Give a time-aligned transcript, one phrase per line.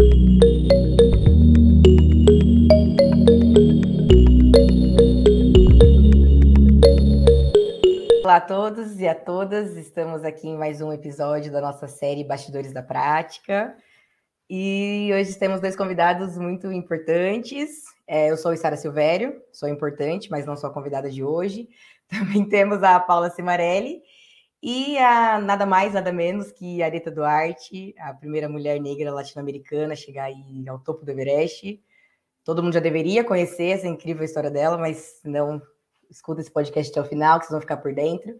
[0.00, 0.08] Olá
[8.36, 12.72] a todos e a todas, estamos aqui em mais um episódio da nossa série Bastidores
[12.72, 13.76] da Prática.
[14.48, 17.84] E hoje temos dois convidados muito importantes.
[18.06, 21.68] É, eu sou Sara Silvério, sou importante, mas não sou a convidada de hoje.
[22.08, 24.00] Também temos a Paula Cimarelli
[24.62, 29.96] e a nada mais, nada menos que Areta Duarte, a primeira mulher negra latino-americana a
[29.96, 31.82] chegar aí ao topo do Everest.
[32.44, 35.62] Todo mundo já deveria conhecer essa incrível história dela, mas não
[36.10, 38.36] escuta esse podcast até o final, que vocês vão ficar por dentro.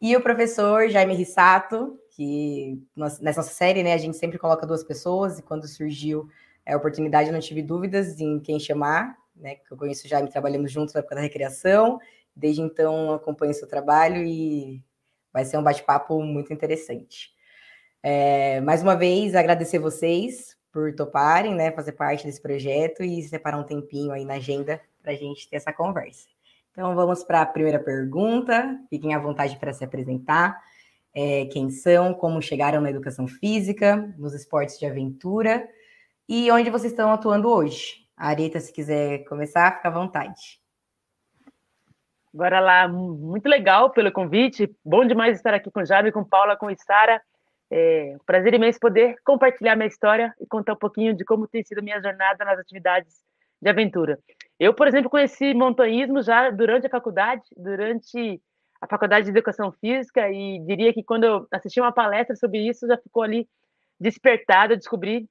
[0.00, 2.82] E o professor Jaime Rissato, que
[3.20, 6.28] nessa série, né, a gente sempre coloca duas pessoas, e quando surgiu
[6.66, 10.28] a oportunidade, eu não tive dúvidas em quem chamar, né, que eu conheço o Jaime,
[10.30, 12.00] trabalhamos juntos na época da recreação,
[12.34, 14.82] desde então acompanho seu trabalho e
[15.32, 17.30] vai ser um bate-papo muito interessante.
[18.02, 23.58] É, mais uma vez, agradecer vocês por toparem, né, fazer parte desse projeto e separar
[23.58, 26.26] um tempinho aí na agenda para a gente ter essa conversa.
[26.72, 28.78] Então, vamos para a primeira pergunta.
[28.88, 30.58] Fiquem à vontade para se apresentar.
[31.14, 35.68] É, quem são, como chegaram na educação física, nos esportes de aventura
[36.26, 38.06] e onde vocês estão atuando hoje.
[38.16, 40.61] A Areta, se quiser começar, fica à vontade.
[42.34, 44.74] Bora lá, muito legal pelo convite.
[44.82, 47.20] Bom demais estar aqui com o Jaime, com Paula, com Sara.
[47.70, 51.62] É um prazer imenso poder compartilhar minha história e contar um pouquinho de como tem
[51.62, 53.22] sido a minha jornada nas atividades
[53.60, 54.18] de aventura.
[54.58, 58.40] Eu, por exemplo, conheci montanhismo já durante a faculdade, durante
[58.80, 62.86] a faculdade de educação física, e diria que quando eu assisti uma palestra sobre isso,
[62.86, 63.46] já ficou ali
[64.00, 65.28] despertado, eu descobri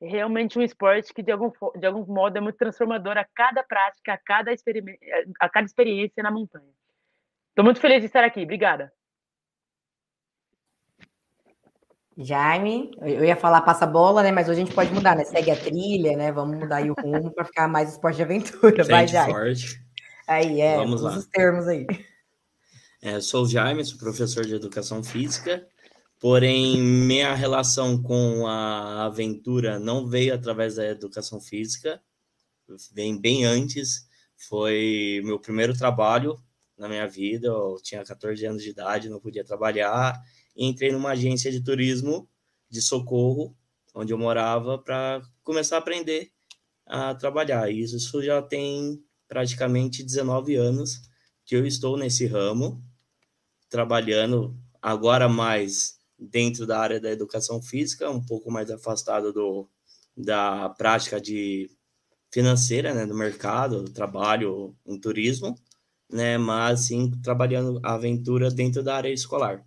[0.00, 4.12] realmente um esporte que de algum, de algum modo é muito transformador a cada prática,
[4.12, 4.52] a cada,
[5.40, 6.72] a cada experiência na montanha.
[7.50, 8.42] Estou muito feliz de estar aqui.
[8.42, 8.92] Obrigada.
[12.20, 14.32] Jaime, eu ia falar passa bola, né?
[14.32, 15.24] Mas hoje a gente pode mudar, né?
[15.24, 16.32] Segue a trilha, né?
[16.32, 18.82] Vamos mudar aí o rumo para ficar mais esporte de aventura.
[18.84, 19.32] Vai, Jaime.
[19.32, 19.80] Forte.
[20.26, 21.16] Aí, é, Vamos lá.
[21.16, 21.86] os termos aí.
[23.00, 25.64] É, sou o Jaime, sou professor de educação física,
[26.18, 32.02] porém minha relação com a aventura não veio através da educação física,
[32.92, 34.06] vem bem antes.
[34.36, 36.40] Foi meu primeiro trabalho
[36.76, 37.48] na minha vida.
[37.48, 40.20] Eu tinha 14 anos de idade, não podia trabalhar
[40.58, 42.28] entrei numa agência de turismo
[42.68, 43.56] de socorro,
[43.94, 46.30] onde eu morava, para começar a aprender
[46.84, 47.70] a trabalhar.
[47.70, 51.00] Isso já tem praticamente 19 anos
[51.46, 52.82] que eu estou nesse ramo,
[53.70, 59.68] trabalhando agora mais dentro da área da educação física, um pouco mais afastado do,
[60.16, 61.70] da prática de
[62.32, 65.54] financeira, né, do mercado, do trabalho em turismo,
[66.10, 69.64] né, mas sim trabalhando a aventura dentro da área escolar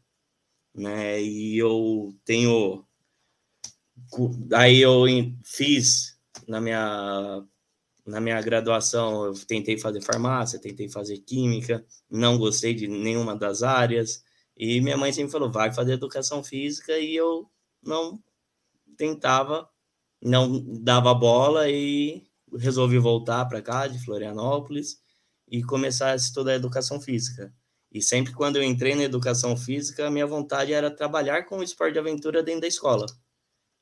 [0.73, 1.21] né?
[1.21, 2.85] E eu tenho
[4.53, 5.03] aí eu
[5.43, 7.43] fiz na minha
[8.05, 13.63] na minha graduação eu tentei fazer farmácia, tentei fazer química, não gostei de nenhuma das
[13.63, 14.23] áreas
[14.61, 17.49] e minha mãe sempre falou vai fazer educação física e eu
[17.83, 18.23] não
[18.95, 19.67] tentava,
[20.21, 22.23] não dava bola e
[22.55, 24.97] resolvi voltar para cá de Florianópolis
[25.49, 27.51] e começar a estudar educação física.
[27.91, 31.63] E sempre quando eu entrei na educação física, a minha vontade era trabalhar com o
[31.63, 33.07] esporte de aventura dentro da escola.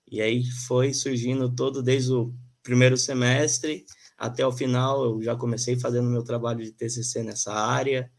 [0.09, 3.85] E aí foi surgindo todo desde o primeiro semestre
[4.17, 8.11] até o final, eu já comecei fazendo meu trabalho de TCC nessa área.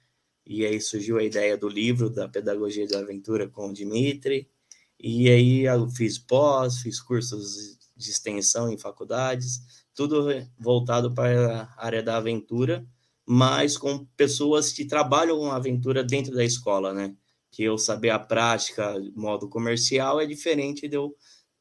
[0.50, 4.50] E aí surgiu a ideia do livro da Pedagogia da Aventura com o Dimitri.
[4.99, 10.27] E aí eu fiz pós, fiz cursos de extensão em faculdades, tudo
[10.59, 12.87] voltado para a área da aventura
[13.33, 17.15] mas com pessoas que trabalham uma aventura dentro da escola, né?
[17.49, 21.15] Que eu saber a prática, modo comercial, é diferente de eu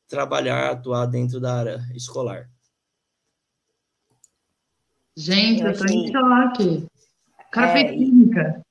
[0.07, 2.49] trabalhar, atuar dentro da área escolar.
[5.15, 6.87] Gente, eu, tô em choque.
[7.51, 8.65] Cara é, química.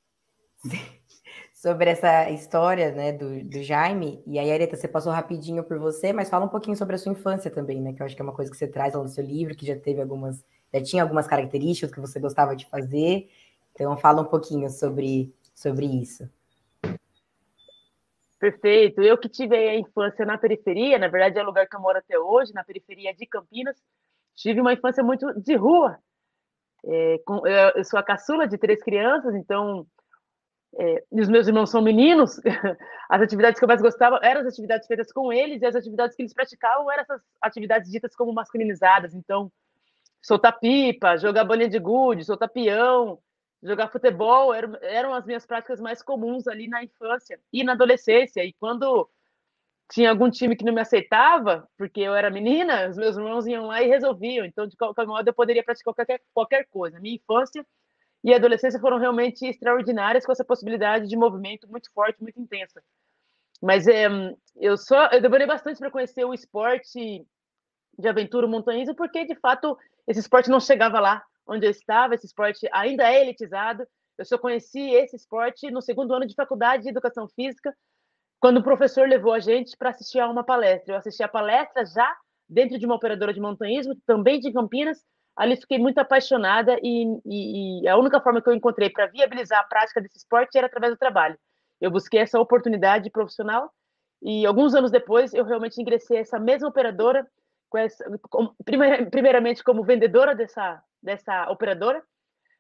[1.54, 6.12] Sobre essa história, né, do, do Jaime, e aí, Areta, você passou rapidinho por você,
[6.12, 8.24] mas fala um pouquinho sobre a sua infância também, né, que eu acho que é
[8.24, 11.02] uma coisa que você traz lá no seu livro, que já teve algumas já tinha
[11.02, 13.28] algumas características que você gostava de fazer.
[13.72, 16.28] Então, fala um pouquinho sobre, sobre isso.
[18.38, 19.02] Perfeito.
[19.02, 21.99] Eu que tive a infância na periferia, na verdade é o lugar que eu moro
[21.99, 23.76] até hoje, na periferia de Campinas,
[24.34, 25.99] tive uma infância muito de rua.
[26.84, 29.84] É, com, eu, eu, sou a caçula de três crianças, então
[30.76, 32.41] é, e os meus irmãos são meninos,
[33.09, 36.15] as atividades que eu mais gostava eram as atividades feitas com eles e as atividades
[36.15, 39.15] que eles praticavam eram essas atividades ditas como masculinizadas.
[39.15, 39.50] Então,
[40.20, 43.19] soltar pipa, jogar bolinha de gude, soltar peão,
[43.62, 48.44] jogar futebol, eram, eram as minhas práticas mais comuns ali na infância e na adolescência.
[48.44, 49.09] E quando
[49.91, 53.67] tinha algum time que não me aceitava, porque eu era menina, os meus irmãos iam
[53.67, 54.44] lá e resolviam.
[54.44, 57.00] Então, de qualquer modo, eu poderia praticar qualquer, qualquer coisa.
[57.00, 57.67] Minha infância
[58.25, 62.82] e adolescência foram realmente extraordinárias com essa possibilidade de movimento muito forte, muito intensa.
[63.62, 64.09] Mas é,
[64.56, 67.26] eu só eu demorei bastante para conhecer o esporte
[67.99, 69.76] de aventura, montanhismo, porque de fato
[70.06, 73.87] esse esporte não chegava lá onde eu estava, esse esporte ainda é elitizado.
[74.17, 77.75] Eu só conheci esse esporte no segundo ano de faculdade de educação física,
[78.41, 80.94] quando o professor levou a gente para assistir a uma palestra.
[80.94, 82.17] Eu assisti a palestra já
[82.49, 84.99] dentro de uma operadora de montanhismo, também de Campinas.
[85.38, 89.61] Ali fiquei muito apaixonada e, e, e a única forma que eu encontrei para viabilizar
[89.61, 91.38] a prática desse esporte era através do trabalho.
[91.81, 93.73] Eu busquei essa oportunidade profissional
[94.20, 97.25] e alguns anos depois eu realmente ingressei essa mesma operadora,
[97.70, 102.02] com essa, com, primeiramente como vendedora dessa, dessa operadora,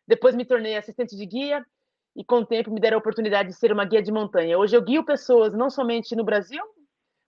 [0.06, 1.66] depois me tornei assistente de guia
[2.14, 4.56] e com o tempo me deram a oportunidade de ser uma guia de montanha.
[4.56, 6.62] Hoje eu guio pessoas não somente no Brasil,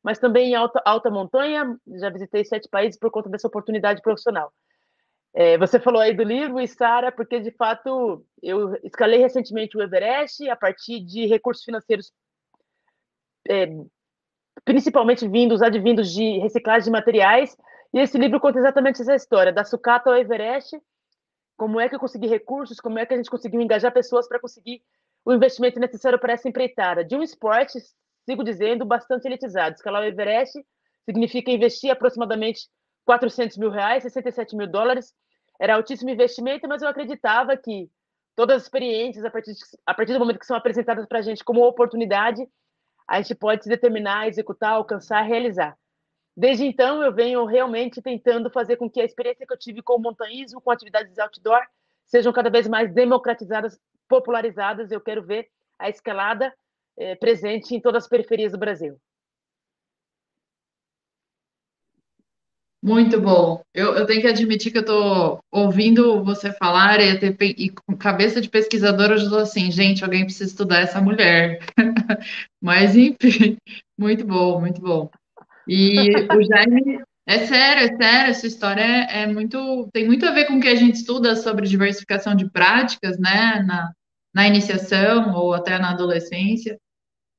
[0.00, 1.76] mas também em alta, alta montanha.
[1.98, 4.52] Já visitei sete países por conta dessa oportunidade profissional.
[5.32, 10.48] É, você falou aí do livro, Sara, porque de fato eu escalei recentemente o Everest
[10.48, 12.12] a partir de recursos financeiros,
[13.48, 13.68] é,
[14.64, 17.56] principalmente vindos, advindos de reciclagem de materiais.
[17.92, 20.80] E esse livro conta exatamente essa história, da sucata ao Everest,
[21.56, 24.40] como é que eu consegui recursos, como é que a gente conseguiu engajar pessoas para
[24.40, 24.82] conseguir
[25.24, 27.04] o investimento necessário para essa empreitada.
[27.04, 27.78] De um esporte,
[28.24, 29.74] sigo dizendo, bastante elitizado.
[29.74, 30.58] Escalar o Everest
[31.04, 32.68] significa investir aproximadamente
[33.10, 35.12] 400 mil reais, 67 mil dólares.
[35.58, 37.90] Era altíssimo investimento, mas eu acreditava que
[38.36, 41.22] todas as experiências, a partir, de, a partir do momento que são apresentadas para a
[41.22, 42.46] gente como oportunidade,
[43.08, 45.76] a gente pode se determinar, executar, alcançar, realizar.
[46.36, 49.96] Desde então, eu venho realmente tentando fazer com que a experiência que eu tive com
[49.96, 51.62] o montanhismo, com atividades outdoor,
[52.06, 53.76] sejam cada vez mais democratizadas,
[54.08, 54.92] popularizadas.
[54.92, 56.54] Eu quero ver a escalada
[56.96, 59.00] é, presente em todas as periferias do Brasil.
[62.90, 63.62] Muito bom.
[63.72, 68.40] Eu, eu tenho que admitir que eu estou ouvindo você falar e, e, com cabeça
[68.40, 71.60] de pesquisadora, eu estou assim, gente, alguém precisa estudar essa mulher.
[72.60, 73.56] Mas, enfim,
[73.96, 75.08] muito bom, muito bom.
[75.68, 80.32] E o Jaime, é sério, é sério, essa história é, é, muito, tem muito a
[80.32, 83.92] ver com o que a gente estuda sobre diversificação de práticas, né, na,
[84.34, 86.76] na iniciação ou até na adolescência.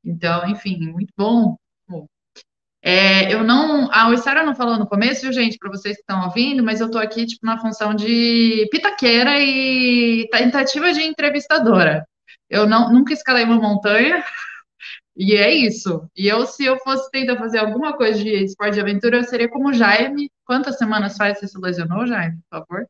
[0.02, 1.58] Então, enfim, muito bom.
[2.84, 6.24] É, eu não, a Sara não falou no começo, viu, gente, para vocês que estão
[6.26, 12.08] ouvindo, mas eu estou aqui, tipo, na função de pitaqueira e tentativa de entrevistadora.
[12.50, 14.24] Eu não, nunca escalei uma montanha,
[15.16, 16.10] e é isso.
[16.16, 19.50] E eu, se eu fosse tentar fazer alguma coisa de esporte de aventura, eu seria
[19.50, 20.32] como o Jaime.
[20.44, 22.88] Quantas semanas faz você se lesionou, Jaime, por favor?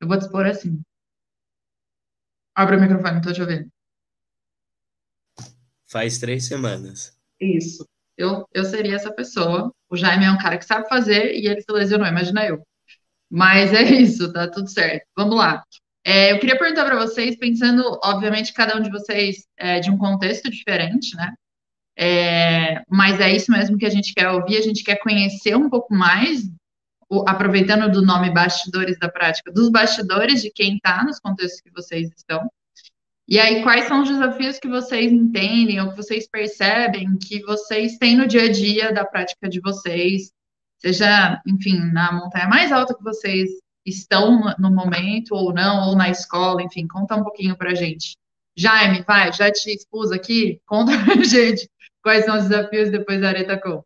[0.00, 0.80] Eu vou expor assim.
[2.54, 3.70] Abre o microfone, tô te ouvindo.
[5.86, 7.16] Faz três semanas.
[7.40, 7.86] Isso.
[8.18, 9.72] Eu, eu seria essa pessoa.
[9.88, 12.62] O Jaime é um cara que sabe fazer e ele se lesionou, imagina eu.
[13.30, 15.06] Mas é isso, tá tudo certo.
[15.16, 15.62] Vamos lá.
[16.04, 19.98] É, eu queria perguntar para vocês, pensando, obviamente, cada um de vocês é de um
[19.98, 21.32] contexto diferente, né?
[21.96, 25.68] É, mas é isso mesmo que a gente quer ouvir, a gente quer conhecer um
[25.68, 26.42] pouco mais,
[27.10, 31.70] o, aproveitando do nome bastidores da prática, dos bastidores de quem está nos contextos que
[31.70, 32.48] vocês estão.
[33.28, 37.98] E aí, quais são os desafios que vocês entendem ou que vocês percebem que vocês
[37.98, 40.32] têm no dia a dia da prática de vocês,
[40.78, 43.50] seja, enfim, na montanha mais alta que vocês
[43.84, 48.16] estão no momento ou não, ou na escola, enfim, conta um pouquinho para a gente.
[48.56, 51.68] Jaime, vai, já te expus aqui, conta pra gente
[52.02, 53.84] Quais são os desafios depois da Areta Conta?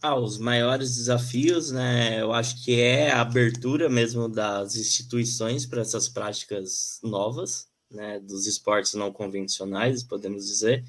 [0.00, 2.20] Ah, os maiores desafios, né?
[2.20, 8.20] Eu acho que é a abertura mesmo das instituições para essas práticas novas, né?
[8.20, 10.84] Dos esportes não convencionais, podemos dizer.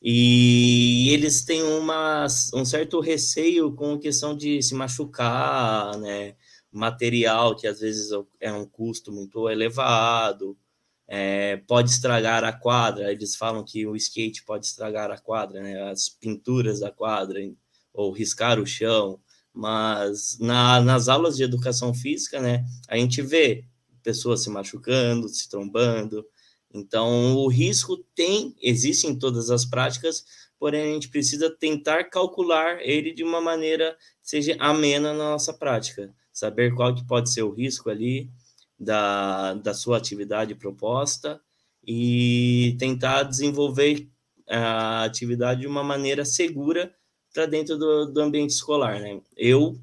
[0.00, 6.34] E eles têm uma, um certo receio com a questão de se machucar, né?
[6.72, 8.10] Material que às vezes
[8.40, 10.56] é um custo muito elevado,
[11.06, 13.12] é, pode estragar a quadra.
[13.12, 15.90] Eles falam que o skate pode estragar a quadra, né?
[15.90, 17.38] as pinturas da quadra,
[17.92, 19.20] ou riscar o chão.
[19.52, 23.64] Mas na, nas aulas de educação física, né, a gente vê
[24.02, 26.24] pessoas se machucando, se trombando.
[26.74, 30.24] Então, o risco tem, existe em todas as práticas,
[30.58, 36.14] porém a gente precisa tentar calcular ele de uma maneira seja amena na nossa prática.
[36.32, 38.30] Saber qual que pode ser o risco ali,
[38.82, 41.40] da, da sua atividade proposta
[41.86, 44.08] e tentar desenvolver
[44.48, 46.92] a atividade de uma maneira segura
[47.32, 49.00] para dentro do, do ambiente escolar.
[49.00, 49.20] Né?
[49.36, 49.78] Eu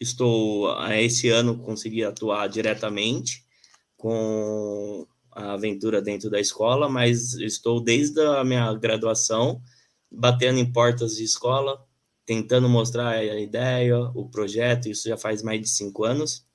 [0.00, 3.44] estou, esse ano, consegui atuar diretamente
[3.96, 9.60] com a aventura dentro da escola, mas estou desde a minha graduação
[10.10, 11.84] batendo em portas de escola,
[12.24, 16.46] tentando mostrar a ideia, o projeto, isso já faz mais de cinco anos.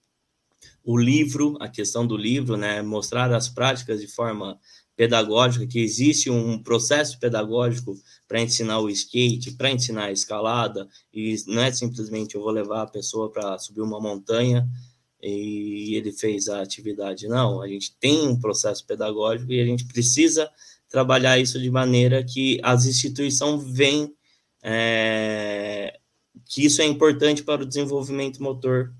[0.83, 4.59] O livro, a questão do livro, né, mostrar as práticas de forma
[4.99, 11.37] pedagógica, que existe um processo pedagógico para ensinar o skate, para ensinar a escalada, e
[11.47, 14.67] não é simplesmente eu vou levar a pessoa para subir uma montanha
[15.23, 17.29] e ele fez a atividade.
[17.29, 20.51] Não, a gente tem um processo pedagógico e a gente precisa
[20.89, 24.13] trabalhar isso de maneira que as instituições veem
[24.61, 25.97] é,
[26.43, 28.93] que isso é importante para o desenvolvimento motor,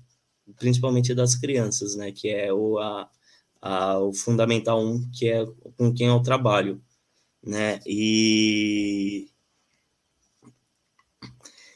[0.58, 2.10] principalmente das crianças, né?
[2.10, 3.06] Que é o, a,
[3.62, 5.44] o fundamental um, que é
[5.76, 6.82] com quem eu trabalho,
[7.42, 7.80] né?
[7.86, 9.30] E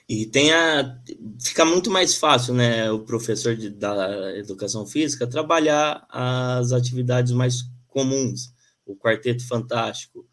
[0.08, 1.00] e tem a,
[1.40, 7.62] fica muito mais fácil, né, o professor de, da educação física trabalhar as atividades mais
[7.88, 8.52] comuns,
[8.84, 10.26] o quarteto fantástico,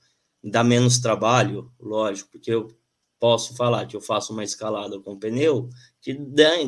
[0.43, 2.67] dá menos trabalho, lógico, porque eu
[3.17, 5.70] posso falar que eu faço uma escalada com pneu,
[6.01, 6.17] que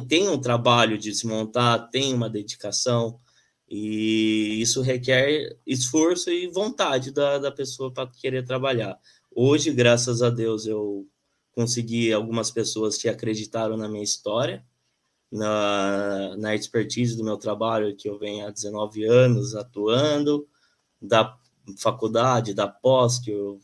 [0.07, 3.19] tem um trabalho de se montar, tem uma dedicação,
[3.75, 8.99] e isso requer esforço e vontade da, da pessoa para querer trabalhar.
[9.31, 11.07] Hoje, graças a Deus, eu
[11.53, 14.63] consegui algumas pessoas que acreditaram na minha história,
[15.31, 20.47] na, na expertise do meu trabalho, que eu venho há 19 anos atuando,
[21.01, 21.35] da
[21.79, 23.59] faculdade, da pós que eu,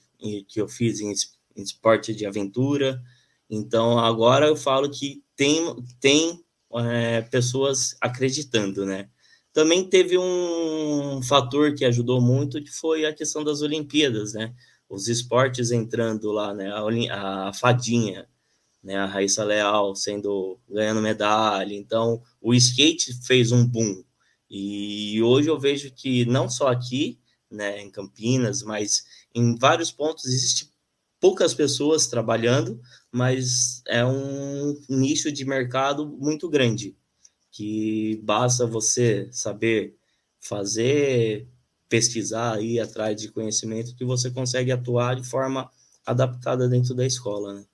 [0.47, 1.13] que eu fiz em,
[1.55, 2.99] em esporte de aventura.
[3.47, 5.61] Então, agora eu falo que tem,
[5.99, 6.43] tem
[6.77, 9.07] é, pessoas acreditando, né?
[9.59, 14.55] Também teve um fator que ajudou muito, que foi a questão das Olimpíadas, né?
[14.87, 16.71] Os esportes entrando lá, né?
[17.11, 18.25] A, a fadinha,
[18.81, 18.95] né?
[18.95, 21.73] A Raíssa Leal sendo ganhando medalha.
[21.75, 24.01] Então, o skate fez um boom.
[24.49, 27.19] E hoje eu vejo que não só aqui,
[27.51, 29.03] né, em Campinas, mas
[29.35, 30.71] em vários pontos existe
[31.19, 32.79] poucas pessoas trabalhando,
[33.11, 36.95] mas é um nicho de mercado muito grande
[37.59, 39.93] que basta você saber
[40.39, 41.45] fazer,
[41.89, 45.69] pesquisar, ir atrás de conhecimento, que você consegue atuar de forma
[46.05, 47.65] adaptada dentro da escola, né?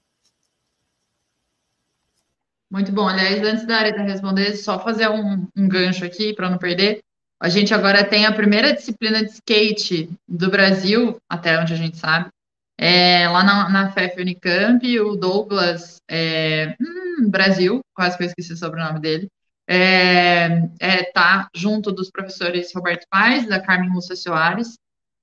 [2.72, 3.08] Muito bom.
[3.08, 7.02] Aliás, antes da Areta responder, só fazer um, um gancho aqui para não perder.
[7.40, 11.98] A gente agora tem a primeira disciplina de skate do Brasil, até onde a gente
[11.98, 12.32] sabe,
[12.76, 18.52] é, lá na, na FEF Unicamp, o Douglas é, hum, Brasil, quase que eu esqueci
[18.54, 19.30] o sobrenome dele,
[19.68, 24.78] é, é, tá junto dos professores Roberto Paz, da Carmen Lúcia Soares,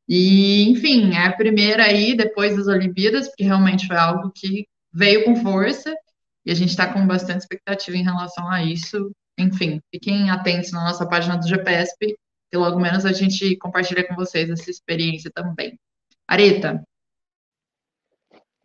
[0.09, 5.25] e, enfim, é a primeira aí, depois das Olimpíadas, porque realmente foi algo que veio
[5.25, 5.95] com força,
[6.45, 9.13] e a gente está com bastante expectativa em relação a isso.
[9.39, 12.17] Enfim, fiquem atentos na nossa página do GPSP,
[12.51, 15.79] que logo menos a gente compartilha com vocês essa experiência também.
[16.29, 16.83] Areta,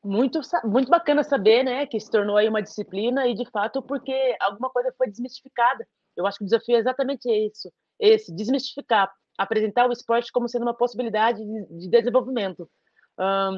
[0.07, 4.35] muito, muito bacana saber, né, que se tornou aí uma disciplina e de fato porque
[4.39, 5.85] alguma coisa foi desmistificada.
[6.15, 10.63] Eu acho que o desafio é exatamente isso, esse desmistificar, apresentar o esporte como sendo
[10.63, 12.69] uma possibilidade de, de desenvolvimento.
[13.19, 13.57] Um,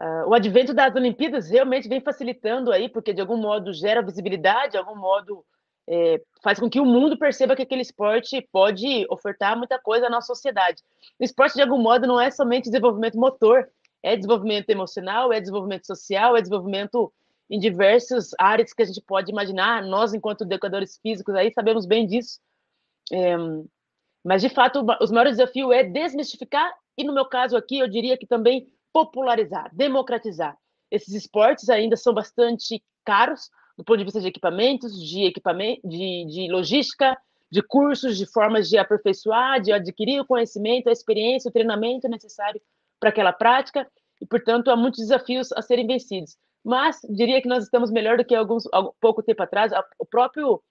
[0.00, 4.72] uh, o advento das Olimpíadas realmente vem facilitando aí, porque de algum modo gera visibilidade,
[4.72, 5.44] de algum modo
[5.86, 10.10] é, faz com que o mundo perceba que aquele esporte pode ofertar muita coisa à
[10.10, 10.82] nossa sociedade.
[11.20, 13.68] O esporte, de algum modo, não é somente desenvolvimento motor,
[14.04, 17.10] é desenvolvimento emocional, é desenvolvimento social, é desenvolvimento
[17.48, 19.82] em diversas áreas que a gente pode imaginar.
[19.82, 22.38] Nós, enquanto educadores físicos, aí sabemos bem disso.
[23.10, 23.34] É,
[24.22, 28.18] mas, de fato, os maiores desafios é desmistificar e, no meu caso aqui, eu diria
[28.18, 30.54] que também popularizar, democratizar.
[30.90, 36.26] Esses esportes ainda são bastante caros do ponto de vista de equipamentos, de equipamento, de,
[36.26, 37.16] de logística,
[37.50, 42.60] de cursos, de formas de aperfeiçoar, de adquirir o conhecimento, a experiência, o treinamento necessário
[43.00, 43.86] para aquela prática
[44.20, 46.36] e, portanto, há muitos desafios a serem vencidos.
[46.64, 48.64] Mas diria que nós estamos melhor do que alguns
[49.00, 49.72] pouco tempo atrás.
[49.98, 50.62] O próprio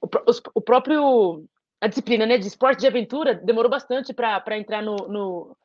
[0.00, 0.08] o,
[0.54, 1.44] o próprio
[1.80, 5.56] a disciplina né, de esporte de aventura demorou bastante para entrar no, no,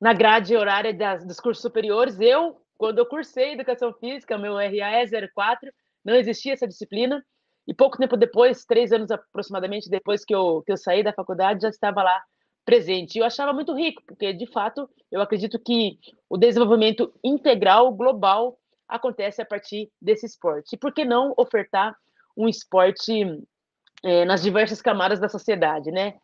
[0.00, 2.18] na grade horária das, dos cursos superiores.
[2.18, 5.72] Eu, quando eu cursei educação física, meu RA é 04,
[6.04, 7.24] não existia essa disciplina.
[7.68, 11.62] E pouco tempo depois, três anos aproximadamente depois que eu, que eu saí da faculdade,
[11.62, 12.20] já estava lá
[12.68, 13.18] presente.
[13.18, 15.98] Eu achava muito rico, porque, de fato, eu acredito que
[16.28, 20.74] o desenvolvimento integral, global, acontece a partir desse esporte.
[20.74, 21.96] E por que não ofertar
[22.36, 23.42] um esporte
[24.04, 26.16] é, nas diversas camadas da sociedade, né?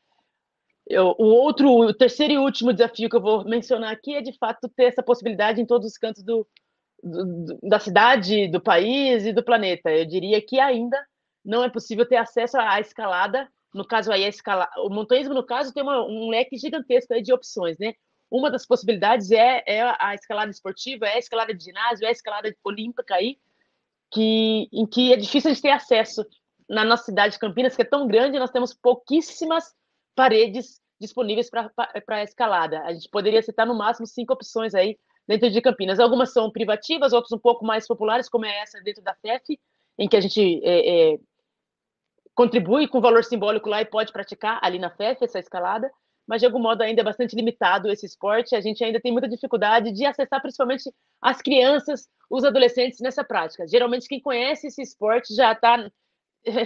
[0.87, 4.37] Eu, o outro, o terceiro e último desafio que eu vou mencionar aqui é, de
[4.37, 6.47] fato, ter essa possibilidade em todos os cantos do,
[7.03, 9.91] do, da cidade, do país e do planeta.
[9.91, 11.03] Eu diria que ainda
[11.43, 15.45] não é possível ter acesso à escalada no caso aí, a escala, o montanhismo, no
[15.45, 17.95] caso, tem uma, um leque gigantesco de opções, né?
[18.31, 22.13] uma das possibilidades é, é a escalada esportiva, é a escalada de ginásio, é a
[22.13, 23.39] escalada olímpica aí,
[24.13, 26.25] que, em que é difícil de ter acesso
[26.69, 29.73] na nossa cidade de Campinas, que é tão grande, nós temos pouquíssimas
[30.15, 31.71] paredes disponíveis para
[32.09, 32.81] a escalada.
[32.83, 36.01] A gente poderia citar no máximo cinco opções aí dentro de Campinas.
[36.01, 39.59] Algumas são privativas, outras um pouco mais populares, como é essa dentro da FEF,
[39.99, 41.19] em que a gente é, é,
[42.35, 45.91] contribui com valor simbólico lá e pode praticar ali na FEF essa escalada,
[46.27, 48.57] mas de algum modo ainda é bastante limitado esse esporte.
[48.57, 53.67] A gente ainda tem muita dificuldade de acessar principalmente as crianças, os adolescentes nessa prática.
[53.67, 55.89] Geralmente quem conhece esse esporte já está,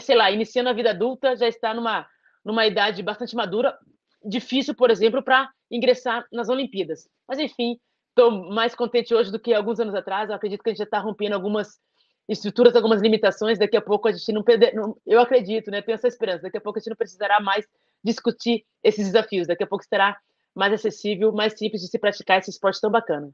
[0.00, 2.06] sei lá, iniciando a vida adulta, já está numa
[2.44, 3.76] numa idade bastante madura,
[4.24, 7.06] difícil, por exemplo, para ingressar nas Olimpíadas.
[7.28, 10.30] Mas enfim, estou mais contente hoje do que alguns anos atrás.
[10.30, 11.78] Eu acredito que a gente já está rompendo algumas
[12.28, 13.58] estruturas, algumas limitações.
[13.58, 15.80] Daqui a pouco a gente não, perder, não eu acredito, né?
[15.82, 16.42] Tenho essa esperança.
[16.42, 17.66] Daqui a pouco a gente não precisará mais
[18.04, 19.46] discutir esses desafios.
[19.46, 20.16] Daqui a pouco será
[20.54, 23.30] mais acessível, mais simples de se praticar esse esporte tão bacana.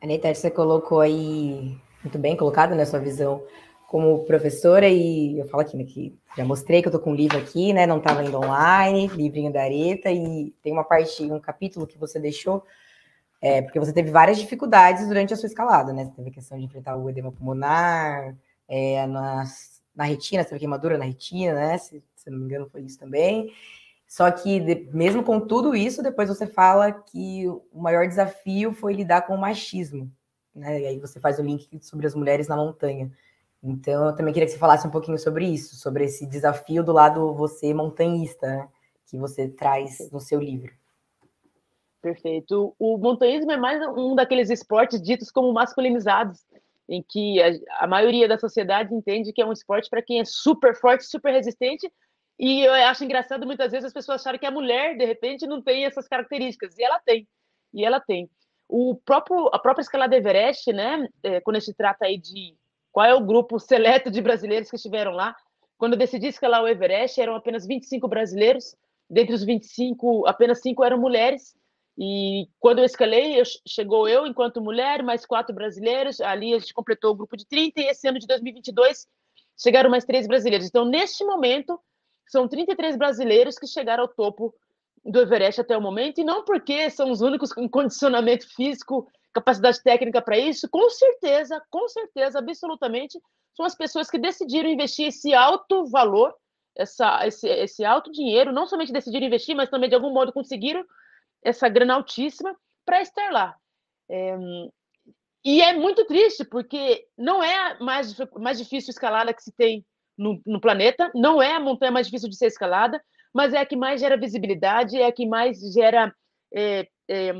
[0.00, 3.44] Anitta, você colocou aí muito bem colocado na sua visão
[3.88, 7.14] como professora e eu falo aqui, né, que já mostrei que eu tô com um
[7.14, 11.40] livro aqui, né, não estava indo online, livrinho da Areta, e tem uma parte, um
[11.40, 12.62] capítulo que você deixou,
[13.40, 16.58] é, porque você teve várias dificuldades durante a sua escalada, né, você teve a questão
[16.58, 18.36] de enfrentar o edema pulmonar,
[18.68, 19.44] é, na,
[19.94, 22.98] na retina, você teve queimadura na retina, né, se, se não me engano foi isso
[22.98, 23.52] também,
[24.06, 28.94] só que de, mesmo com tudo isso, depois você fala que o maior desafio foi
[28.94, 30.10] lidar com o machismo,
[30.54, 33.10] né, e aí você faz o link sobre as mulheres na montanha,
[33.62, 36.92] então, eu também queria que você falasse um pouquinho sobre isso, sobre esse desafio do
[36.92, 38.68] lado você montanhista, né,
[39.06, 40.72] que você traz no seu livro.
[42.00, 42.74] Perfeito.
[42.78, 46.44] O montanhismo é mais um daqueles esportes ditos como masculinizados,
[46.88, 50.24] em que a, a maioria da sociedade entende que é um esporte para quem é
[50.24, 51.90] super forte, super resistente,
[52.38, 55.60] e eu acho engraçado muitas vezes as pessoas acharem que a mulher, de repente, não
[55.60, 57.26] tem essas características, e ela tem,
[57.74, 58.30] e ela tem.
[58.68, 62.56] O próprio, a própria escalada Everest, né, é, quando a gente trata aí de
[62.92, 65.34] qual é o grupo seleto de brasileiros que estiveram lá.
[65.76, 68.76] Quando eu decidi escalar o Everest, eram apenas 25 brasileiros.
[69.10, 71.56] Dentre os 25, apenas cinco eram mulheres.
[71.98, 76.20] E quando eu escalei, eu, chegou eu enquanto mulher, mais quatro brasileiros.
[76.20, 77.80] Ali a gente completou o grupo de 30.
[77.80, 79.06] E esse ano de 2022
[79.60, 80.68] chegaram mais três brasileiros.
[80.68, 81.78] Então, neste momento,
[82.28, 84.54] são 33 brasileiros que chegaram ao topo
[85.04, 86.20] do Everest até o momento.
[86.20, 91.62] E não porque são os únicos com condicionamento físico capacidade técnica para isso, com certeza,
[91.70, 93.20] com certeza, absolutamente,
[93.54, 96.34] são as pessoas que decidiram investir esse alto valor,
[96.76, 100.84] essa, esse, esse alto dinheiro, não somente decidiram investir, mas também de algum modo conseguiram
[101.42, 103.56] essa grana altíssima para estar lá.
[104.10, 104.36] É,
[105.44, 109.84] e é muito triste, porque não é a mais, mais difícil escalada que se tem
[110.16, 113.00] no, no, planeta, não é a montanha mais difícil de ser escalada,
[113.32, 116.12] mas é a que mais gera visibilidade, é a que mais gera
[116.52, 117.32] é, é,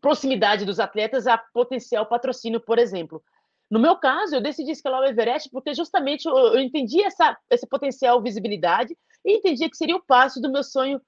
[0.00, 3.22] proximidade dos atletas a potencial patrocínio, por exemplo.
[3.70, 7.66] No meu caso, eu decidi escalar o Everest porque justamente eu, eu entendi essa, essa
[7.66, 11.00] potencial visibilidade e entendi que seria o passo do meu sonho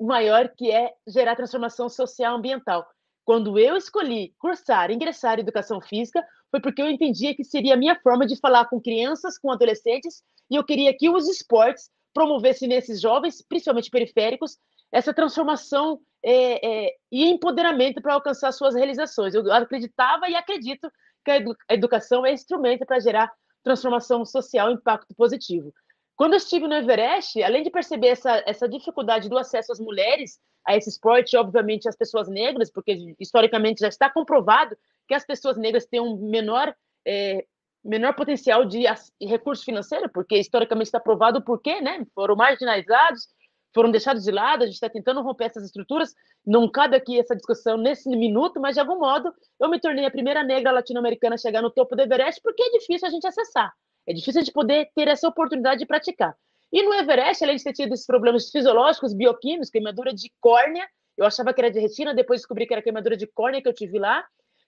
[0.00, 2.86] maior, que é gerar transformação social ambiental.
[3.24, 7.76] Quando eu escolhi cursar, ingressar em educação física, foi porque eu entendia que seria a
[7.76, 12.68] minha forma de falar com crianças, com adolescentes, e eu queria que os esportes promovessem
[12.68, 14.56] nesses jovens, principalmente periféricos,
[14.92, 19.34] essa transformação é, é, e empoderamento para alcançar suas realizações.
[19.34, 20.88] Eu acreditava e acredito
[21.24, 23.32] que a, edu a educação é instrumento para gerar
[23.64, 25.72] transformação social e impacto positivo.
[26.16, 30.38] Quando eu estive no Everest, além de perceber essa, essa dificuldade do acesso às mulheres
[30.66, 34.76] a esse esporte, obviamente as pessoas negras, porque historicamente já está comprovado
[35.08, 36.74] que as pessoas negras têm um menor
[37.06, 37.44] é,
[37.84, 38.84] menor potencial de
[39.20, 42.06] recurso financeiro, porque historicamente está provado por quê, né?
[42.14, 43.28] Foram marginalizados,
[43.74, 46.14] foram deixados de lado, a gente está tentando romper essas estruturas,
[46.46, 50.10] não cabe aqui essa discussão nesse minuto, mas de algum modo eu me tornei a
[50.10, 53.70] primeira negra latino-americana a chegar no topo do Everest, porque é difícil a gente acessar,
[54.06, 56.36] é difícil a gente poder ter essa oportunidade de praticar.
[56.72, 60.86] E no Everest, além de ter tido esses problemas fisiológicos, bioquímicos, queimadura de córnea,
[61.16, 63.72] eu achava que era de retina, depois descobri que era queimadura de córnea que eu
[63.72, 64.24] tive lá,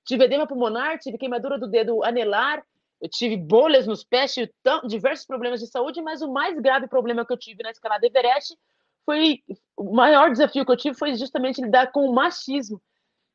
[0.07, 2.65] tive edema pulmonar, tive queimadura do dedo anelar,
[3.01, 4.53] eu tive bolhas nos pés, tive
[4.87, 8.57] diversos problemas de saúde, mas o mais grave problema que eu tive na escalada Everest
[9.05, 9.43] foi
[9.77, 12.81] o maior desafio que eu tive foi justamente lidar com o machismo.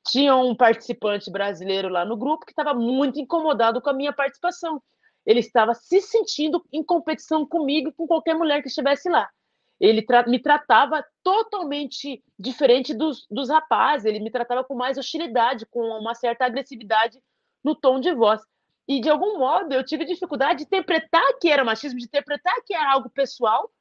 [0.08, 4.82] Tinha um participante brasileiro lá no grupo que estava muito incomodado com a minha participação.
[5.26, 9.30] Ele estava se sentindo em competição comigo e com qualquer mulher que estivesse lá.
[9.80, 15.66] Ele tra me tratava totalmente diferente dos, dos rapazes, ele me tratava com mais hostilidade,
[15.66, 17.20] com uma certa agressividade
[17.64, 18.42] no tom de voz.
[18.88, 22.74] E, de algum modo, eu tive dificuldade de interpretar que era machismo, de interpretar que
[22.74, 23.72] era algo pessoal,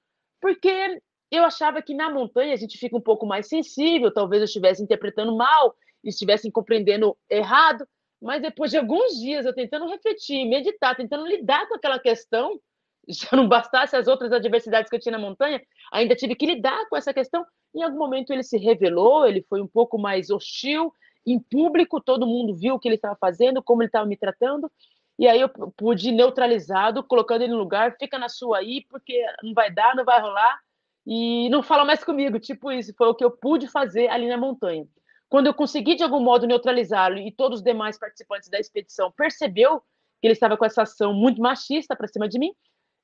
[0.40, 1.00] porque
[1.31, 4.83] eu achava que na montanha a gente fica um pouco mais sensível, talvez eu estivesse
[4.83, 7.87] interpretando mal, estivessem compreendendo errado,
[8.20, 12.61] mas depois de alguns dias eu tentando refletir, meditar, tentando lidar com aquela questão,
[13.09, 15.61] já não bastasse as outras adversidades que eu tinha na montanha,
[15.92, 17.44] ainda tive que lidar com essa questão.
[17.74, 20.92] Em algum momento ele se revelou, ele foi um pouco mais hostil,
[21.26, 24.70] em público, todo mundo viu o que ele estava fazendo, como ele estava me tratando,
[25.18, 29.52] e aí eu pude neutralizado, colocando ele no lugar, fica na sua aí, porque não
[29.52, 30.59] vai dar, não vai rolar,
[31.06, 34.38] e não fala mais comigo, tipo isso, foi o que eu pude fazer ali na
[34.38, 34.87] montanha.
[35.31, 39.81] Quando eu consegui de algum modo neutralizá-lo e todos os demais participantes da expedição percebeu
[40.21, 42.53] que ele estava com essa ação muito machista para cima de mim,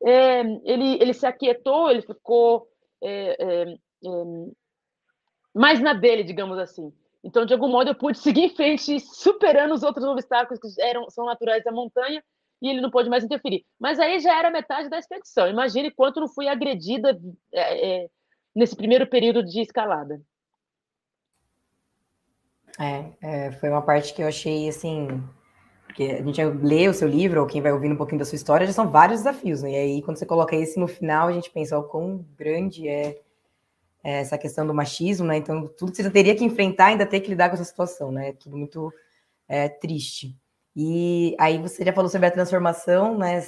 [0.04, 2.68] é, ele, ele se aquietou, ele ficou
[3.02, 3.78] é, é, é,
[5.54, 6.92] mais na dele, digamos assim.
[7.24, 11.08] Então, de algum modo, eu pude seguir em frente, superando os outros obstáculos que eram,
[11.08, 12.22] são naturais da montanha,
[12.60, 13.64] e ele não pôde mais interferir.
[13.78, 15.48] Mas aí já era metade da expedição.
[15.48, 17.18] Imagine quanto não fui agredida
[17.52, 18.10] é, é,
[18.54, 20.20] nesse primeiro período de escalada.
[22.78, 25.22] É, é, foi uma parte que eu achei assim.
[25.86, 28.36] Porque a gente lê o seu livro, ou quem vai ouvindo um pouquinho da sua
[28.36, 29.72] história, já são vários desafios, né?
[29.72, 33.18] E aí, quando você coloca esse no final, a gente pensa o quão grande é,
[34.04, 35.38] é essa questão do machismo, né?
[35.38, 38.28] Então, tudo que você teria que enfrentar, ainda ter que lidar com essa situação, né?
[38.28, 38.92] É tudo muito
[39.48, 40.36] é, triste.
[40.74, 43.40] E aí você já falou sobre a transformação, né?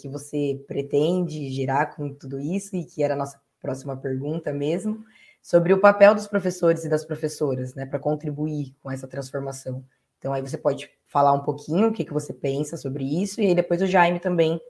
[0.00, 5.04] Que você pretende gerar com tudo isso, e que era a nossa próxima pergunta mesmo,
[5.42, 9.84] sobre o papel dos professores e das professoras, né, para contribuir com essa transformação.
[10.16, 13.46] Então aí você pode falar um pouquinho o que, que você pensa sobre isso, e
[13.48, 14.60] aí depois o Jaime também,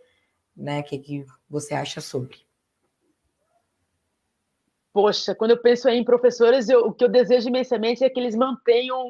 [0.56, 2.38] né, o que, que você acha sobre.
[4.94, 8.34] Poxa, quando eu penso em professores, eu, o que eu desejo imensamente é que eles
[8.34, 9.08] mantenham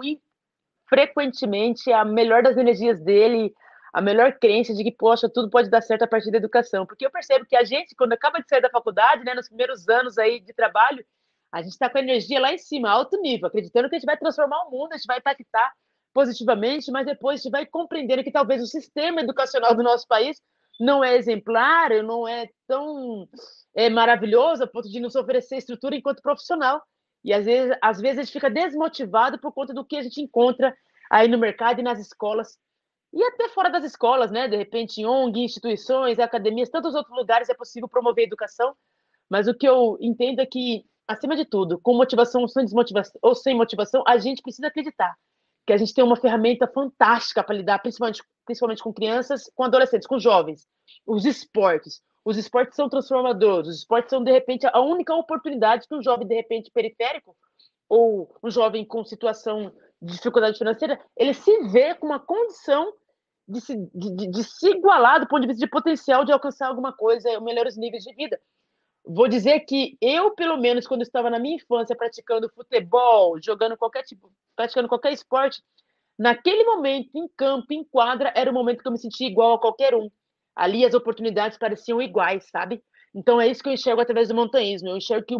[0.88, 3.52] frequentemente a melhor das energias dele,
[3.92, 6.86] a melhor crença de que, poxa, tudo pode dar certo a partir da educação.
[6.86, 9.88] Porque eu percebo que a gente, quando acaba de sair da faculdade, né, nos primeiros
[9.88, 11.04] anos aí de trabalho,
[11.52, 14.06] a gente está com a energia lá em cima, alto nível, acreditando que a gente
[14.06, 15.72] vai transformar o mundo, a gente vai impactar
[16.14, 20.40] positivamente, mas depois a gente vai compreendendo que talvez o sistema educacional do nosso país
[20.80, 23.28] não é exemplar, não é tão
[23.74, 26.82] é, maravilhoso a ponto de nos oferecer estrutura enquanto profissional.
[27.24, 30.20] E às vezes, às vezes a gente fica desmotivado por conta do que a gente
[30.20, 30.74] encontra
[31.10, 32.58] aí no mercado e nas escolas.
[33.12, 34.48] E até fora das escolas, né?
[34.48, 38.74] De repente, ONG, instituições, academias, tantos outros lugares é possível promover a educação.
[39.28, 43.18] Mas o que eu entendo é que, acima de tudo, com motivação ou sem, desmotivação,
[43.22, 45.14] ou sem motivação, a gente precisa acreditar
[45.66, 50.08] que a gente tem uma ferramenta fantástica para lidar, principalmente, principalmente com crianças, com adolescentes,
[50.08, 50.66] com jovens.
[51.06, 52.02] Os esportes.
[52.24, 56.26] Os esportes são transformadores, os esportes são, de repente, a única oportunidade que um jovem,
[56.26, 57.36] de repente, periférico,
[57.88, 62.92] ou um jovem com situação de dificuldade financeira, ele se vê com uma condição
[63.46, 66.92] de se, de, de se igualar do ponto de vista de potencial de alcançar alguma
[66.92, 68.40] coisa, melhores níveis de vida.
[69.04, 74.02] Vou dizer que eu, pelo menos, quando estava na minha infância praticando futebol, jogando qualquer
[74.04, 75.62] tipo, praticando qualquer esporte,
[76.18, 79.60] naquele momento, em campo, em quadra, era o momento que eu me sentia igual a
[79.60, 80.08] qualquer um.
[80.54, 82.82] Ali as oportunidades pareciam iguais, sabe?
[83.14, 84.88] Então é isso que eu enxergo através do montanhismo.
[84.88, 85.34] Eu enxergo que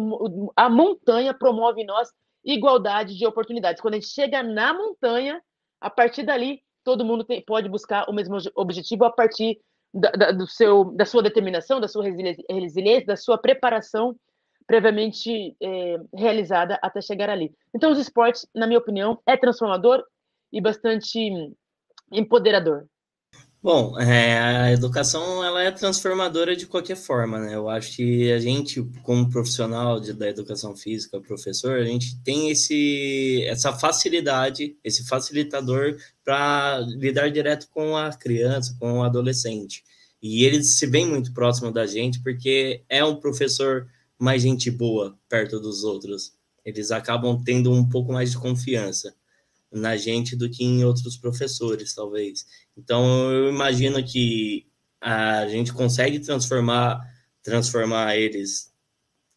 [0.55, 2.09] a montanha promove em nós
[2.43, 3.81] igualdade de oportunidades.
[3.81, 5.41] Quando a gente chega na montanha,
[5.79, 9.59] a partir dali, todo mundo tem, pode buscar o mesmo objetivo a partir
[9.93, 14.15] da, da, do seu, da sua determinação, da sua resiliência, da sua preparação
[14.65, 17.53] previamente é, realizada até chegar ali.
[17.75, 20.03] Então, os esportes, na minha opinião, é transformador
[20.51, 21.19] e bastante
[22.11, 22.87] empoderador.
[23.63, 27.55] Bom, é, a educação ela é transformadora de qualquer forma, né?
[27.55, 32.49] Eu acho que a gente, como profissional de, da educação física, professor, a gente tem
[32.49, 35.95] esse, essa facilidade, esse facilitador
[36.25, 39.81] para lidar direto com a criança, com o adolescente.
[40.21, 43.87] E ele se vem muito próximo da gente porque é um professor
[44.19, 46.33] mais gente boa perto dos outros.
[46.65, 49.15] Eles acabam tendo um pouco mais de confiança
[49.73, 52.45] na gente do que em outros professores, talvez.
[52.77, 54.67] Então, eu imagino que
[55.01, 57.01] a gente consegue transformar,
[57.41, 58.71] transformar eles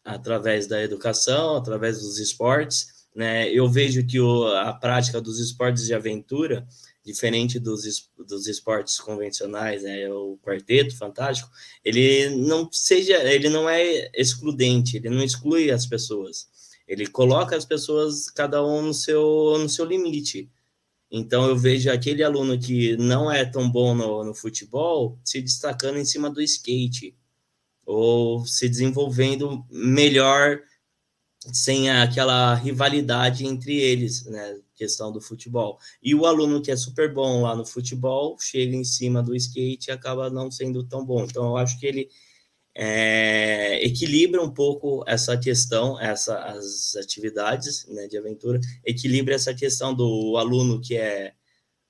[0.05, 3.05] através da educação, através dos esportes.
[3.13, 3.49] Né?
[3.51, 6.65] Eu vejo que o, a prática dos esportes de aventura,
[7.03, 7.81] diferente dos,
[8.17, 10.09] dos esportes convencionais, né?
[10.09, 11.49] o quarteto fantástico,
[11.83, 16.47] ele não seja, ele não é excludente, ele não exclui as pessoas
[16.87, 20.49] ele coloca as pessoas, cada um no seu, no seu limite.
[21.11, 25.97] Então, eu vejo aquele aluno que não é tão bom no, no futebol se destacando
[25.97, 27.15] em cima do skate,
[27.85, 30.61] ou se desenvolvendo melhor
[31.53, 34.59] sem aquela rivalidade entre eles, né?
[34.75, 35.79] Questão do futebol.
[36.03, 39.89] E o aluno que é super bom lá no futebol chega em cima do skate
[39.89, 41.23] e acaba não sendo tão bom.
[41.23, 42.09] Então, eu acho que ele
[42.79, 49.95] é, equilibra um pouco essa questão, essa, as atividades né, de aventura, equilibra essa questão
[49.95, 51.33] do aluno que é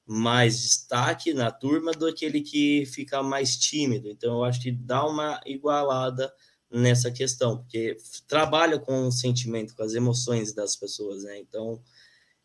[0.06, 4.08] mais destaque na turma do aquele que fica mais tímido.
[4.08, 6.34] Então, eu acho que dá uma igualada
[6.72, 11.38] nessa questão, porque trabalha com o sentimento, com as emoções das pessoas, né?
[11.38, 11.82] Então,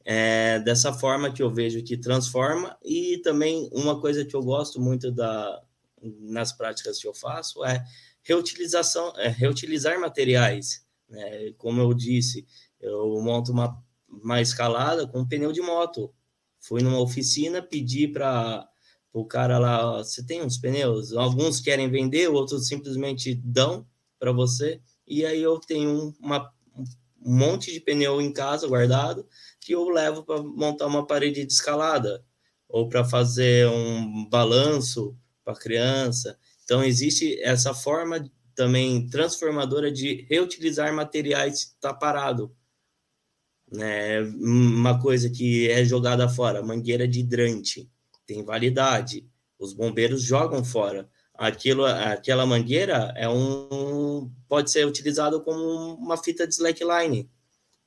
[0.04, 4.80] é dessa forma que eu vejo que transforma, e também uma coisa que eu gosto
[4.80, 5.62] muito da,
[6.02, 7.84] nas práticas que eu faço é
[8.22, 10.84] reutilização, é, reutilizar materiais.
[11.08, 11.52] Né?
[11.58, 12.46] Como eu disse,
[12.80, 13.76] eu monto uma,
[14.08, 16.12] uma escalada com um pneu de moto.
[16.60, 18.68] Fui numa oficina, pedi para
[19.12, 21.12] o cara lá, você tem uns pneus?
[21.12, 23.86] Alguns querem vender, outros simplesmente dão
[24.18, 24.80] para você.
[25.06, 26.84] E aí eu tenho uma, um
[27.36, 29.26] monte de pneu em casa guardado
[29.60, 32.24] que eu levo para montar uma parede de escalada
[32.68, 36.38] ou para fazer um balanço para criança.
[36.72, 42.50] Então, existe essa forma também transformadora de reutilizar materiais que está parado.
[43.70, 44.22] Né?
[44.22, 47.90] Uma coisa que é jogada fora, mangueira de hidrante,
[48.26, 49.28] tem validade.
[49.58, 51.10] Os bombeiros jogam fora.
[51.34, 57.30] Aquilo, aquela mangueira é um, pode ser utilizado como uma fita de slackline.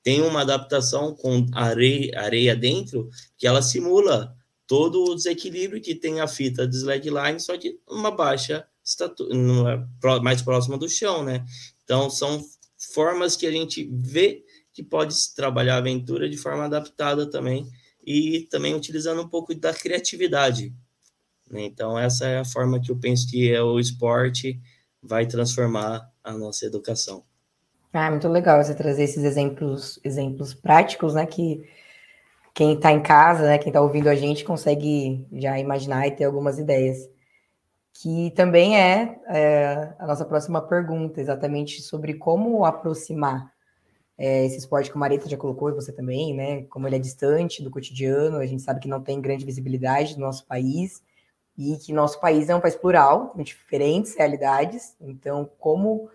[0.04, 6.21] Tem uma adaptação com areia, areia dentro que ela simula todo o desequilíbrio que tem
[6.21, 9.89] a fita de slackline, só que uma baixa estatura,
[10.21, 11.43] mais próxima do chão, né?
[11.84, 12.43] Então, são
[12.93, 17.65] formas que a gente vê que pode se trabalhar a aventura de forma adaptada também
[18.06, 20.74] e também utilizando um pouco da criatividade.
[21.50, 21.63] Né?
[21.63, 24.60] Então, essa é a forma que eu penso que é o esporte
[25.02, 27.24] vai transformar a nossa educação.
[27.93, 31.63] Ah, muito legal você trazer esses exemplos, exemplos práticos, né, que
[32.54, 36.26] quem está em casa, né, quem está ouvindo a gente, consegue já imaginar e ter
[36.26, 37.10] algumas ideias.
[37.97, 43.53] Que também é, é a nossa próxima pergunta, exatamente sobre como aproximar
[44.17, 46.63] é, esse esporte que o Marita já colocou, e você também, né?
[46.63, 50.25] Como ele é distante do cotidiano, a gente sabe que não tem grande visibilidade no
[50.25, 51.01] nosso país,
[51.58, 54.97] e que nosso país é um país plural, com diferentes realidades.
[54.99, 56.10] Então, como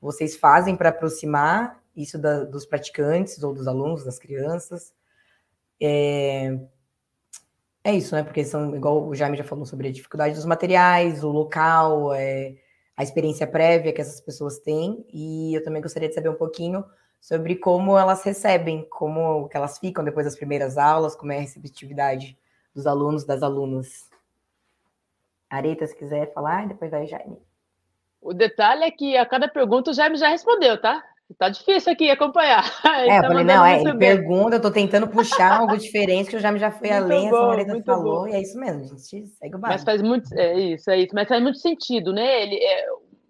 [0.00, 4.94] vocês fazem para aproximar isso da, dos praticantes ou dos alunos, das crianças?
[5.78, 6.58] É,
[7.86, 8.24] é isso, né?
[8.24, 12.56] Porque são, igual o Jaime já falou sobre a dificuldade dos materiais, o local, é,
[12.96, 16.84] a experiência prévia que essas pessoas têm, e eu também gostaria de saber um pouquinho
[17.20, 21.40] sobre como elas recebem, como que elas ficam depois das primeiras aulas, como é a
[21.40, 22.36] receptividade
[22.74, 24.10] dos alunos, das alunas.
[25.48, 27.38] Areta, se quiser falar, depois vai Jaime.
[28.20, 31.04] O detalhe é que a cada pergunta o Jaime já respondeu, tá?
[31.38, 32.64] Tá difícil aqui acompanhar.
[32.86, 36.40] é, eu tá falei, não, é, pergunta, eu tô tentando puxar algo diferente, que eu
[36.40, 38.28] já me já fui muito além, bom, essa Marita falou, bom.
[38.28, 39.74] e é isso mesmo, a gente segue o barco.
[39.74, 42.42] Mas faz muito, é isso, é isso, mas faz muito sentido, né?
[42.42, 42.86] Ele, é,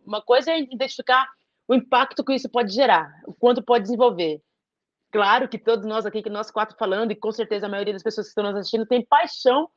[0.06, 1.26] uma coisa é identificar
[1.66, 4.40] o impacto que isso pode gerar, o quanto pode desenvolver.
[5.10, 8.02] Claro que todos nós aqui, que nós quatro falando, e com certeza a maioria das
[8.02, 9.68] pessoas que estão nos assistindo, tem paixão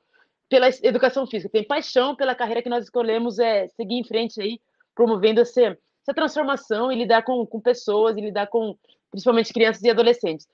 [0.49, 4.59] pela educação física, tem paixão pela carreira que nós escolhemos é, seguir em frente aí,
[4.93, 5.77] promovendo essa
[6.09, 8.75] essa transformação e lidar com, com pessoas e lidar com
[9.11, 10.47] principalmente crianças e adolescentes.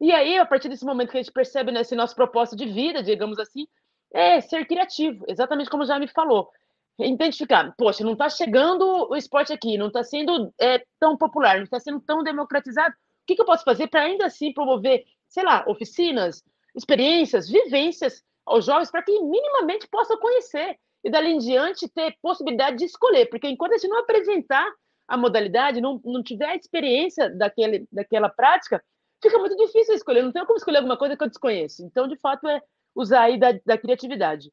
[0.00, 3.02] E aí, a partir desse momento que a gente percebe nesse nosso propósito de vida,
[3.02, 3.66] digamos assim,
[4.12, 6.50] é ser criativo, exatamente como já me falou.
[6.98, 11.64] Identificar, poxa, não está chegando o esporte aqui, não está sendo é, tão popular, não
[11.64, 12.94] está sendo tão democratizado.
[12.94, 16.42] O que, que eu posso fazer para ainda assim promover, sei lá, oficinas,
[16.74, 22.78] experiências, vivências aos jovens para que minimamente possam conhecer e dali em diante ter possibilidade
[22.78, 24.68] de escolher, porque enquanto a gente não apresentar
[25.08, 28.82] a modalidade, não, não tiver experiência daquele, daquela prática,
[29.22, 30.22] fica muito difícil escolher.
[30.22, 31.82] Não tenho como escolher alguma coisa que eu desconheço.
[31.82, 32.60] Então, de fato, é
[32.94, 34.52] usar aí da, da criatividade.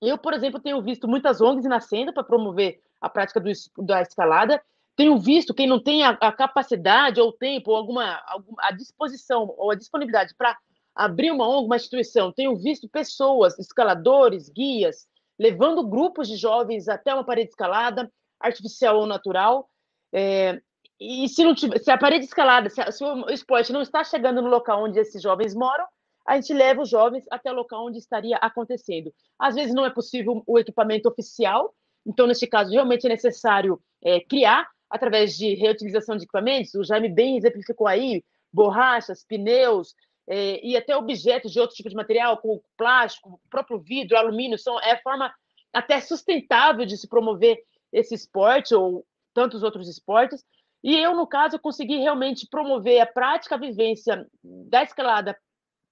[0.00, 3.50] Eu, por exemplo, tenho visto muitas ONGs nascendo para promover a prática do,
[3.84, 4.60] da escalada.
[4.96, 9.52] Tenho visto quem não tem a, a capacidade ou tempo ou alguma, alguma a disposição
[9.58, 10.56] ou a disponibilidade para
[10.94, 12.32] abrir uma ONG, uma instituição.
[12.32, 15.06] Tenho visto pessoas, escaladores, guias,
[15.38, 19.68] levando grupos de jovens até uma parede escalada, artificial ou natural,
[20.14, 20.60] é,
[21.00, 24.40] e se, não tiver, se a parede escalada, se, se, o esporte não está chegando
[24.40, 25.84] no local onde esses jovens moram,
[26.26, 29.12] a gente leva os jovens até o local onde estaria acontecendo.
[29.38, 31.74] Às vezes não é possível o equipamento oficial,
[32.06, 37.08] então, neste caso, realmente é necessário é, criar, através de reutilização de equipamentos, o Jaime
[37.08, 38.22] bem exemplificou aí,
[38.52, 39.94] borrachas, pneus,
[40.28, 44.78] é, e até objetos de outro tipo de material, como plástico, próprio vidro, alumínio, são,
[44.80, 45.32] é a forma
[45.72, 47.58] até sustentável de se promover
[47.92, 50.44] esse esporte, ou tantos outros esportes.
[50.82, 55.36] E eu, no caso, consegui realmente promover a prática, a vivência da escalada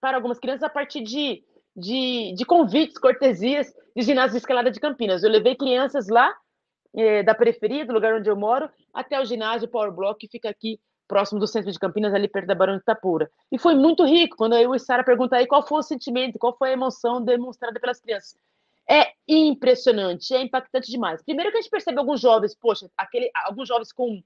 [0.00, 1.42] para algumas crianças a partir de,
[1.76, 5.22] de, de convites, cortesias de ginásio de escalada de Campinas.
[5.22, 6.34] Eu levei crianças lá
[6.94, 10.48] é, da periferia, do lugar onde eu moro, até o ginásio Power Block, que fica
[10.48, 10.78] aqui
[11.08, 13.30] próximo do centro de Campinas, ali perto da Barão de Itapura.
[13.50, 16.56] E foi muito rico, quando eu e Sara perguntam aí qual foi o sentimento, qual
[16.56, 18.34] foi a emoção demonstrada pelas crianças.
[18.88, 21.22] É impressionante, é impactante demais.
[21.22, 24.22] Primeiro que a gente percebe alguns jovens, poxa, aquele, alguns jovens com,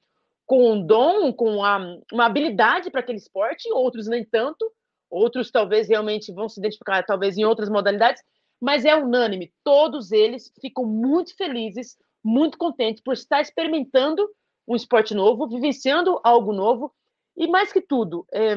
[0.47, 4.71] com um dom, com uma, habilidade para aquele esporte, outros nem tanto,
[5.11, 8.23] outros talvez realmente vão se identificar talvez em outras modalidades,
[8.61, 14.27] mas é unânime, todos eles ficam muito felizes, muito contentes por estar experimentando
[14.66, 16.92] um esporte novo, vivenciando algo novo
[17.37, 18.57] e mais que tudo, é,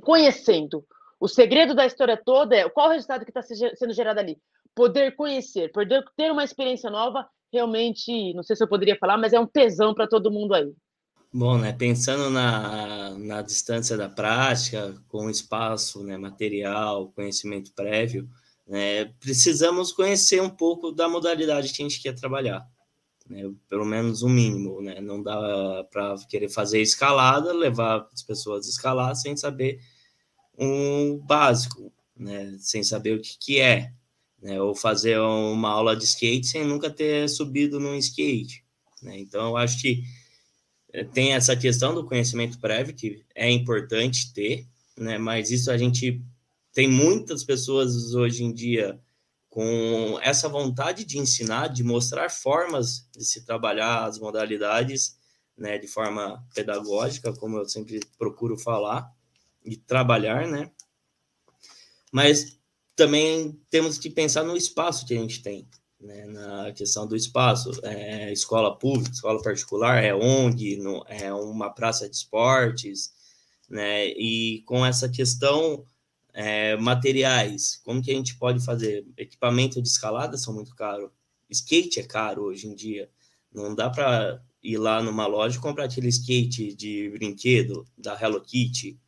[0.00, 0.86] conhecendo.
[1.20, 4.40] O segredo da história toda é qual o resultado que está sendo gerado ali
[4.74, 9.32] poder conhecer, poder ter uma experiência nova, realmente, não sei se eu poderia falar, mas
[9.32, 10.72] é um tesão para todo mundo aí.
[11.34, 18.28] Bom, né, pensando na, na distância da prática, com espaço, né, material, conhecimento prévio,
[18.66, 22.66] né, precisamos conhecer um pouco da modalidade que a gente quer trabalhar,
[23.26, 28.22] né, pelo menos o um mínimo, né, não dá para querer fazer escalada, levar as
[28.22, 29.80] pessoas a escalar sem saber
[30.58, 33.90] um básico, né, sem saber o que, que é,
[34.42, 34.60] né?
[34.60, 38.64] Ou fazer uma aula de skate sem nunca ter subido num skate,
[39.00, 39.18] né?
[39.18, 40.02] Então, eu acho que
[40.92, 44.66] eh, tem essa questão do conhecimento prévio que é importante ter,
[44.98, 45.16] né?
[45.16, 46.20] Mas isso a gente
[46.72, 49.00] tem muitas pessoas hoje em dia
[49.48, 55.18] com essa vontade de ensinar, de mostrar formas de se trabalhar as modalidades,
[55.54, 59.12] né, de forma pedagógica, como eu sempre procuro falar,
[59.62, 60.70] e trabalhar, né?
[62.10, 62.58] Mas
[62.94, 65.66] também temos que pensar no espaço que a gente tem,
[66.00, 66.26] né?
[66.26, 72.08] na questão do espaço, é, escola pública, escola particular, é ONG, no, é uma praça
[72.08, 73.12] de esportes,
[73.68, 74.08] né?
[74.08, 75.84] E com essa questão
[76.32, 79.06] é, materiais, como que a gente pode fazer?
[79.16, 81.12] Equipamento de escalada são muito caro,
[81.48, 83.10] skate é caro hoje em dia,
[83.52, 88.40] não dá para ir lá numa loja e comprar aquele skate de brinquedo da Hello
[88.40, 88.98] Kitty,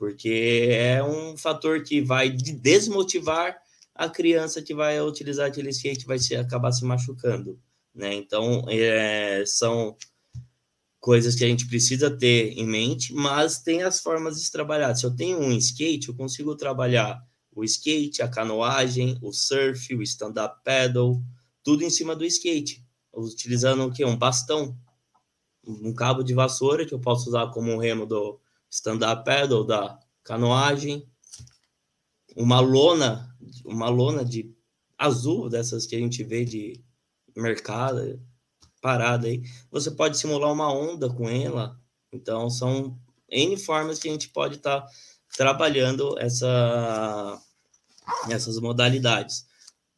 [0.00, 3.54] porque é um fator que vai desmotivar
[3.94, 7.60] a criança que vai utilizar aquele skate, vai se, acabar se machucando,
[7.94, 8.14] né?
[8.14, 9.94] Então, é, são
[10.98, 14.94] coisas que a gente precisa ter em mente, mas tem as formas de trabalhar.
[14.94, 17.20] Se eu tenho um skate, eu consigo trabalhar
[17.54, 21.22] o skate, a canoagem, o surf, o stand-up paddle,
[21.62, 22.82] tudo em cima do skate,
[23.14, 24.02] utilizando o que?
[24.02, 24.74] Um bastão,
[25.62, 29.98] um cabo de vassoura que eu posso usar como um remo do, stand-up paddle, da
[30.22, 31.06] canoagem,
[32.36, 34.54] uma lona, uma lona de
[34.96, 36.82] azul dessas que a gente vê de
[37.36, 38.20] mercado
[38.80, 39.42] parada aí.
[39.70, 41.78] Você pode simular uma onda com ela.
[42.12, 44.88] Então são N formas que a gente pode estar tá
[45.36, 47.40] trabalhando essa
[48.30, 49.46] essas modalidades.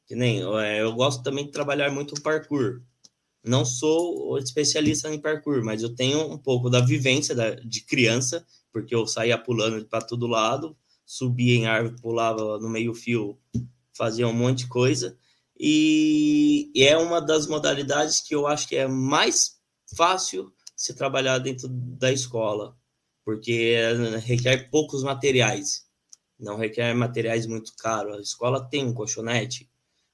[0.07, 2.83] Que nem é, eu gosto também de trabalhar muito parkour.
[3.45, 8.47] Não sou especialista em parkour, mas eu tenho um pouco da vivência da, de criança
[8.73, 13.39] porque eu saía pulando para todo lado, subia em árvore, pulava no meio-fio,
[13.93, 15.17] fazia um monte de coisa.
[15.59, 19.61] E, é uma das modalidades que eu acho que é mais
[19.97, 22.77] fácil se trabalhar dentro da escola,
[23.25, 23.77] porque
[24.25, 25.87] requer poucos materiais,
[26.39, 28.17] não requer materiais muito caros.
[28.17, 29.71] A escola tem um colchonete,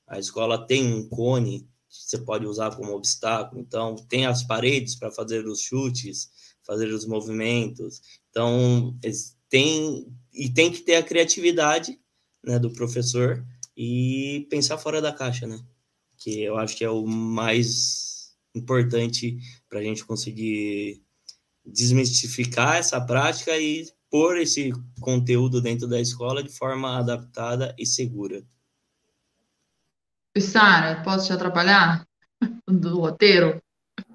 [0.07, 4.95] a escola tem um cone que você pode usar como obstáculo, então tem as paredes
[4.95, 6.31] para fazer os chutes,
[6.63, 8.03] fazer os movimentos.
[8.31, 8.97] Então,
[9.49, 11.99] tem e tem que ter a criatividade,
[12.45, 13.45] né, do professor
[13.77, 15.59] e pensar fora da caixa, né?
[16.17, 19.39] Que eu acho que é o mais importante
[19.69, 21.03] para a gente conseguir
[21.65, 28.43] desmistificar essa prática e pôr esse conteúdo dentro da escola de forma adaptada e segura.
[30.39, 32.07] Sara, posso te atrapalhar
[32.67, 33.61] do roteiro?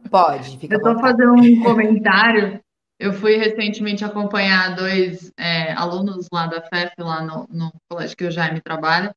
[0.10, 2.63] Pode, fica Eu estou fazendo um comentário.
[2.99, 8.25] Eu fui recentemente acompanhar dois é, alunos lá da FEF, lá no, no colégio que
[8.25, 9.13] o Jaime trabalha,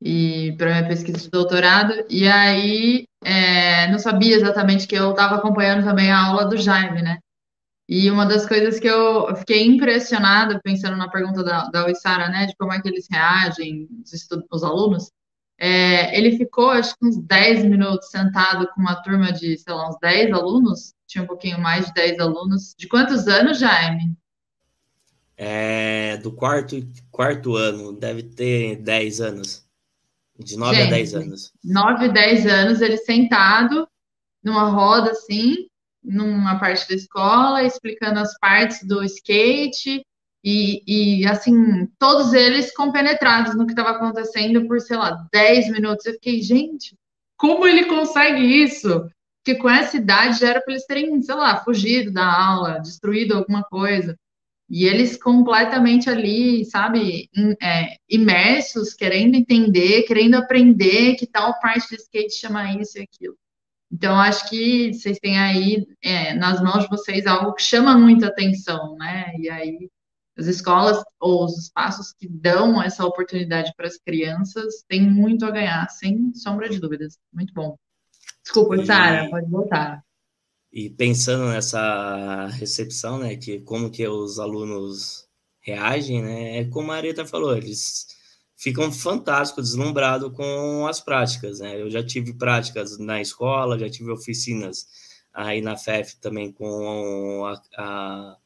[0.00, 5.36] e para minha pesquisa de doutorado, e aí é, não sabia exatamente que eu estava
[5.36, 7.18] acompanhando também a aula do Jaime, né?
[7.88, 12.46] E uma das coisas que eu fiquei impressionada, pensando na pergunta da, da Oissara, né,
[12.46, 15.10] de como é que eles reagem, os, os alunos,
[15.58, 19.88] é, ele ficou, acho que uns 10 minutos sentado com uma turma de, sei lá,
[19.88, 22.74] uns 10 alunos, tinha um pouquinho mais de 10 alunos.
[22.76, 24.16] De quantos anos, Jaime?
[25.36, 26.76] É, do quarto,
[27.10, 29.64] quarto ano, deve ter 10 anos.
[30.38, 31.52] De 9 Gente, a 10 anos.
[31.62, 33.88] 9 a 10 anos, ele sentado
[34.42, 35.68] numa roda assim,
[36.02, 40.04] numa parte da escola, explicando as partes do skate,
[40.44, 40.82] e,
[41.20, 46.04] e, assim, todos eles compenetrados no que estava acontecendo por, sei lá, 10 minutos.
[46.04, 46.96] Eu fiquei, gente,
[47.36, 49.08] como ele consegue isso?
[49.44, 53.34] porque com essa idade já era para eles terem, sei lá, fugido da aula, destruído
[53.34, 54.16] alguma coisa.
[54.70, 57.28] E eles completamente ali, sabe,
[57.60, 63.36] é, imersos, querendo entender, querendo aprender que tal parte do skate chama isso e aquilo.
[63.92, 68.28] Então, acho que vocês têm aí é, nas mãos de vocês algo que chama muita
[68.28, 69.32] atenção, né?
[69.38, 69.90] E aí,
[70.36, 75.50] as escolas ou os espaços que dão essa oportunidade para as crianças têm muito a
[75.50, 77.18] ganhar, sem sombra de dúvidas.
[77.32, 77.76] Muito bom.
[78.42, 78.84] Desculpa.
[78.84, 80.02] Sara, pode voltar.
[80.72, 85.28] E pensando nessa recepção, né, que como que os alunos
[85.60, 88.06] reagem, né, é como a Areta falou, eles
[88.56, 94.10] ficam fantásticos, deslumbrados com as práticas, né, eu já tive práticas na escola, já tive
[94.10, 94.86] oficinas
[95.32, 98.36] aí na FEF também com a, a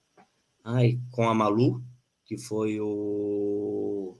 [0.67, 1.81] ai, com a Malu,
[2.25, 4.19] que foi o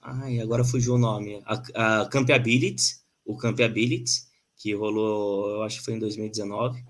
[0.00, 4.22] ai, agora fugiu o nome, a, a Campiability, o Campiability,
[4.56, 6.82] que rolou, eu acho que foi em 2019,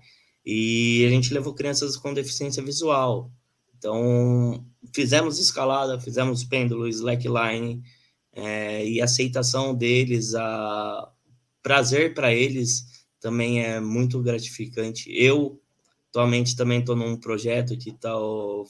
[0.45, 3.29] e a gente levou crianças com deficiência visual.
[3.77, 7.83] Então, fizemos escalada, fizemos pêndulo, slackline,
[8.31, 11.11] é, e a aceitação deles, a
[11.61, 12.85] prazer para eles
[13.19, 15.11] também é muito gratificante.
[15.11, 15.59] Eu,
[16.17, 18.13] atualmente, também estou num projeto que está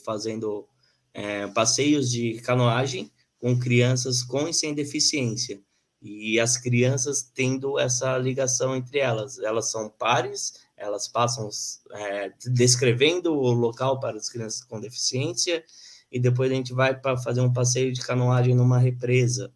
[0.04, 0.68] fazendo
[1.14, 5.62] é, passeios de canoagem com crianças com e sem deficiência
[6.02, 9.40] e as crianças tendo essa ligação entre elas.
[9.40, 11.50] Elas são pares, elas passam
[11.92, 15.64] é, descrevendo o local para as crianças com deficiência,
[16.12, 19.52] e depois a gente vai para fazer um passeio de canoagem numa represa.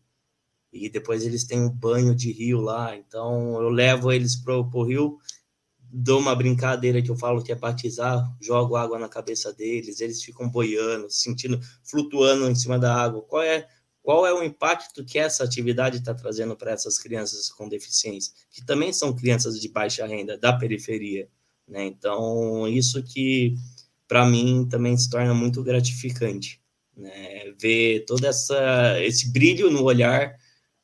[0.74, 4.84] E depois eles têm um banho de rio lá, então eu levo eles para o
[4.84, 5.20] rio,
[5.92, 10.24] dou uma brincadeira que eu falo que é batizar, jogo água na cabeça deles, eles
[10.24, 13.22] ficam boiando, sentindo, flutuando em cima da água.
[13.22, 13.68] Qual é
[14.02, 18.66] qual é o impacto que essa atividade está trazendo para essas crianças com deficiência, que
[18.66, 21.30] também são crianças de baixa renda, da periferia.
[21.68, 21.86] Né?
[21.86, 23.56] Então, isso que,
[24.08, 26.60] para mim, também se torna muito gratificante.
[26.98, 27.54] Né?
[27.60, 30.36] Ver todo essa, esse brilho no olhar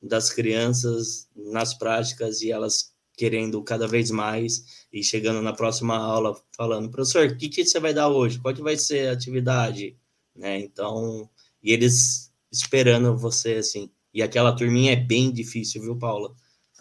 [0.01, 6.39] das crianças nas práticas e elas querendo cada vez mais e chegando na próxima aula
[6.55, 8.39] falando, professor, o que, que você vai dar hoje?
[8.39, 9.97] Qual que vai ser a atividade?
[10.35, 10.59] Né?
[10.59, 11.27] Então,
[11.61, 13.89] e eles esperando você, assim.
[14.13, 16.33] E aquela turminha é bem difícil, viu, Paula?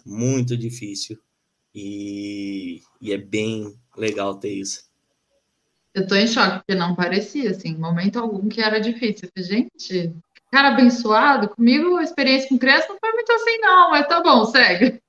[0.05, 1.19] Muito difícil.
[1.73, 4.87] E, e é bem legal ter isso.
[5.93, 9.29] Eu tô em choque, porque não parecia, assim, momento algum que era difícil.
[9.35, 10.13] gente,
[10.51, 14.45] cara abençoado, comigo a experiência com criança não foi muito assim, não, mas tá bom,
[14.45, 15.01] segue.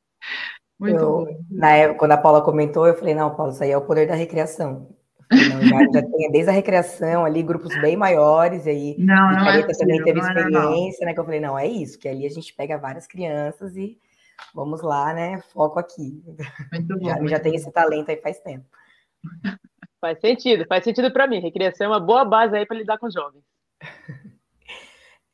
[0.78, 1.44] Muito eu, bom.
[1.50, 4.06] Na época, quando a Paula comentou, eu falei, não, Paula, isso aí é o poder
[4.06, 4.88] da recreação.
[5.30, 9.50] Não, já, já tem desde a recreação ali, grupos bem maiores, e aí não, não
[9.50, 11.12] é também teve experiência, né?
[11.12, 13.98] Que eu falei, não, é isso, que ali a gente pega várias crianças e
[14.54, 15.42] vamos lá, né?
[15.52, 16.22] Foco aqui.
[16.72, 18.64] Muito bom, já, já tem esse talento aí faz tempo.
[20.00, 21.40] Faz sentido, faz sentido para mim.
[21.40, 23.42] Recreação é uma boa base aí para lidar com jovens.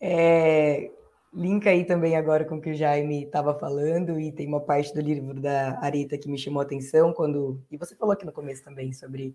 [0.00, 0.90] É,
[1.34, 4.94] linka aí também agora com o que o Jaime estava falando, e tem uma parte
[4.94, 7.60] do livro da Arita que me chamou a atenção quando.
[7.70, 9.34] E você falou aqui no começo também sobre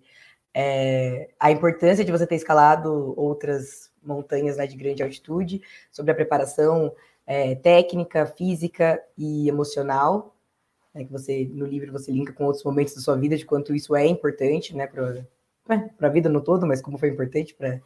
[0.53, 6.15] é, a importância de você ter escalado outras montanhas né, de grande altitude, sobre a
[6.15, 6.93] preparação
[7.27, 10.35] é, técnica, física e emocional,
[10.93, 13.75] né, que você no livro você linka com outros momentos da sua vida de quanto
[13.75, 17.79] isso é importante, né, para a vida no todo, mas como foi importante para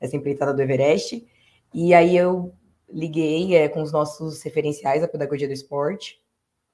[0.00, 1.26] essa empreitada do Everest.
[1.74, 2.52] E aí eu
[2.88, 6.20] liguei é, com os nossos referenciais a pedagogia do esporte,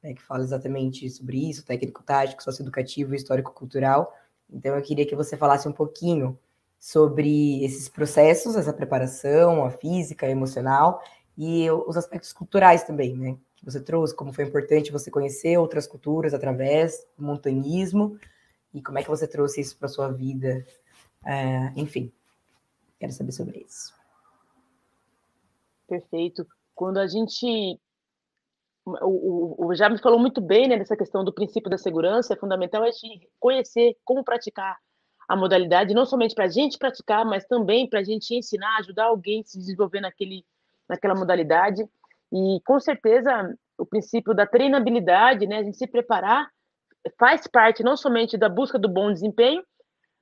[0.03, 4.13] né, que fala exatamente sobre isso, técnico-tático, socioeducativo, histórico-cultural
[4.53, 6.39] então, eu queria que você falasse um pouquinho
[6.79, 11.03] sobre esses processos, essa preparação, a física, a emocional
[11.39, 13.37] e os aspectos culturais também, né?
[13.57, 18.19] Que você trouxe, como foi importante você conhecer outras culturas através do montanhismo
[18.75, 20.67] e como é que você trouxe isso para sua vida.
[21.23, 22.13] Uh, enfim,
[22.99, 24.02] quero saber sobre isso.
[25.93, 26.47] Perfeito.
[26.75, 27.79] Quando a gente
[28.83, 32.83] o, o, o falou muito bem né, dessa questão do princípio da segurança, é fundamental
[32.83, 34.79] a gente conhecer como praticar
[35.29, 39.05] a modalidade, não somente para a gente praticar, mas também para a gente ensinar, ajudar
[39.05, 40.47] alguém a se desenvolver naquele,
[40.89, 41.85] naquela modalidade.
[42.33, 46.49] E com certeza o princípio da treinabilidade, né, a gente se preparar,
[47.19, 49.63] faz parte não somente da busca do bom desempenho,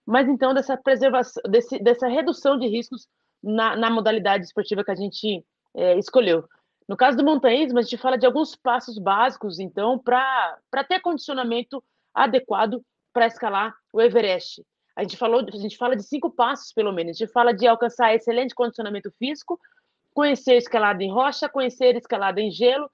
[0.05, 3.07] mas então dessa preservação, desse, dessa redução de riscos
[3.41, 5.45] na, na modalidade esportiva que a gente
[5.75, 6.45] é, escolheu.
[6.89, 11.83] No caso do montanhismo, a gente fala de alguns passos básicos, então, para ter condicionamento
[12.13, 14.65] adequado para escalar o Everest.
[14.97, 17.17] A gente, falou, a gente fala de cinco passos, pelo menos.
[17.17, 19.59] A gente fala de alcançar excelente condicionamento físico,
[20.13, 22.91] conhecer escalada em rocha, conhecer escalada em gelo,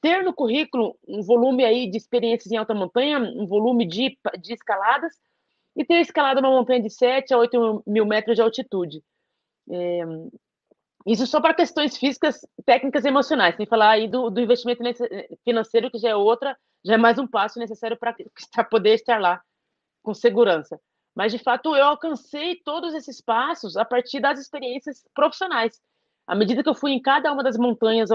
[0.00, 4.52] ter no currículo um volume aí de experiências em alta montanha, um volume de, de
[4.52, 5.12] escaladas,
[5.74, 9.02] e ter escalado uma montanha de 7 a 8 mil metros de altitude.
[9.70, 10.04] É,
[11.08, 14.82] isso só para questões físicas, técnicas e emocionais, sem falar aí do, do investimento
[15.42, 16.54] financeiro, que já é outra,
[16.84, 18.14] já é mais um passo necessário para
[18.70, 19.40] poder estar lá
[20.02, 20.78] com segurança.
[21.14, 25.80] Mas, de fato, eu alcancei todos esses passos a partir das experiências profissionais.
[26.26, 28.10] À medida que eu fui em cada uma das montanhas,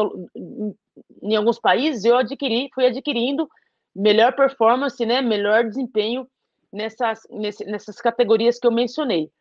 [1.22, 3.50] em alguns países, eu adquiri, fui adquirindo
[3.96, 6.28] melhor performance, né, melhor desempenho
[6.72, 7.22] nessas,
[7.66, 9.32] nessas categorias que eu mencionei.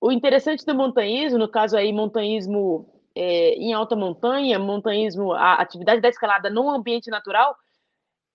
[0.00, 6.00] O interessante do montanhismo, no caso aí, montanhismo é, em alta montanha, montanhismo, a atividade
[6.00, 7.56] da escalada no ambiente natural,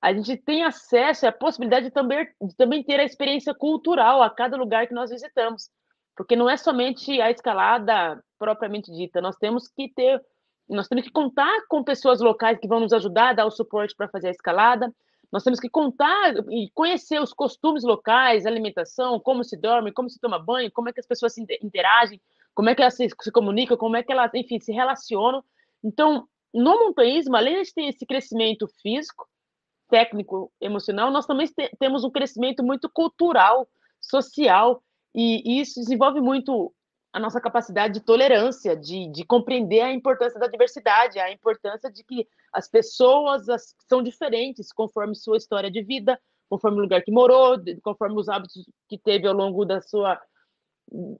[0.02, 4.30] a gente tem acesso à possibilidade de também, de também ter a experiência cultural a
[4.30, 5.70] cada lugar que nós visitamos.
[6.16, 10.22] Porque não é somente a escalada propriamente dita, nós temos que ter,
[10.68, 13.96] nós temos que contar com pessoas locais que vão nos ajudar a dar o suporte
[13.96, 14.94] para fazer a escalada,
[15.34, 20.20] nós temos que contar e conhecer os costumes locais, alimentação, como se dorme, como se
[20.20, 22.22] toma banho, como é que as pessoas se interagem,
[22.54, 25.44] como é que elas se, se comunicam, como é que elas, enfim, se relacionam.
[25.84, 29.28] Então, no montanhismo, além de ter esse crescimento físico,
[29.90, 33.68] técnico, emocional, nós também te temos um crescimento muito cultural,
[34.00, 34.84] social,
[35.16, 36.72] e, e isso desenvolve muito
[37.12, 42.04] a nossa capacidade de tolerância, de, de compreender a importância da diversidade, a importância de
[42.04, 47.12] que as pessoas as, são diferentes conforme sua história de vida, conforme o lugar que
[47.12, 50.22] morou, conforme os hábitos que teve ao longo da sua.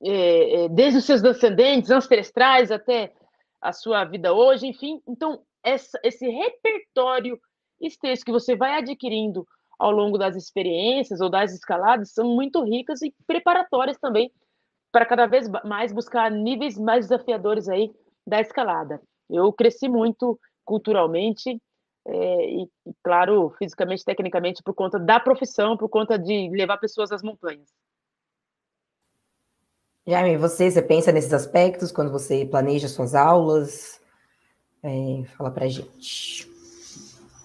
[0.04, 3.14] É, é, desde os seus descendentes ancestrais até
[3.60, 5.02] a sua vida hoje, enfim.
[5.08, 7.40] Então, essa, esse repertório
[7.82, 9.48] extenso que você vai adquirindo
[9.80, 14.32] ao longo das experiências ou das escaladas são muito ricas e preparatórias também
[14.92, 17.92] para cada vez mais buscar níveis mais desafiadores aí
[18.28, 19.02] da escalada.
[19.30, 21.62] Eu cresci muito culturalmente
[22.06, 22.70] é, e,
[23.02, 27.70] claro, fisicamente, tecnicamente, por conta da profissão, por conta de levar pessoas às montanhas.
[30.06, 34.02] Jaime, você, você pensa nesses aspectos quando você planeja suas aulas?
[34.84, 36.52] É, fala para gente.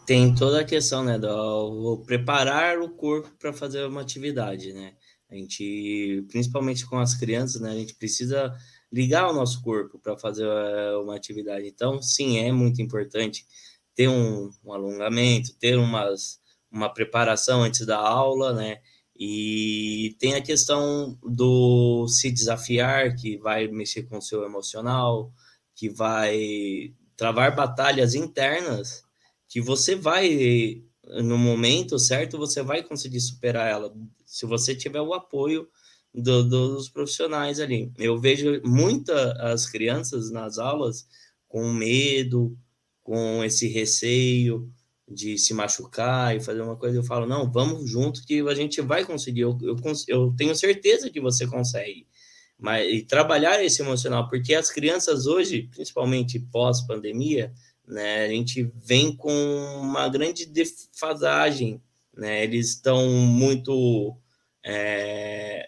[0.04, 4.94] Tem toda a questão, né, do preparar o corpo para fazer uma atividade, né?
[5.30, 8.56] A gente, principalmente com as crianças, né, a gente precisa
[8.92, 11.66] ligar o nosso corpo para fazer eh, uma atividade.
[11.66, 13.46] Então, sim, é muito importante
[13.94, 18.80] ter um, um, alongamento, ter umas, uma preparação antes da aula, né?
[19.18, 25.32] E tem a questão do se desafiar, que vai mexer com o seu emocional,
[25.74, 29.02] que vai travar batalhas internas,
[29.48, 30.82] que você vai,
[31.22, 33.92] no momento certo, você vai conseguir superar ela
[34.24, 35.68] se você tiver o apoio
[36.14, 37.92] do, dos profissionais ali.
[37.98, 41.06] Eu vejo muitas as crianças nas aulas
[41.48, 42.56] com medo,
[43.02, 44.70] com esse receio
[45.10, 46.98] de se machucar e fazer uma coisa.
[46.98, 49.40] Eu falo, não, vamos junto que a gente vai conseguir.
[49.42, 52.06] Eu, eu, eu tenho certeza que você consegue.
[52.58, 57.52] Mas, e trabalhar esse emocional, porque as crianças hoje, principalmente pós-pandemia,
[57.86, 59.32] né, a gente vem com
[59.80, 61.80] uma grande defasagem
[62.18, 62.42] né?
[62.42, 64.16] Eles estão muito
[64.64, 65.66] é,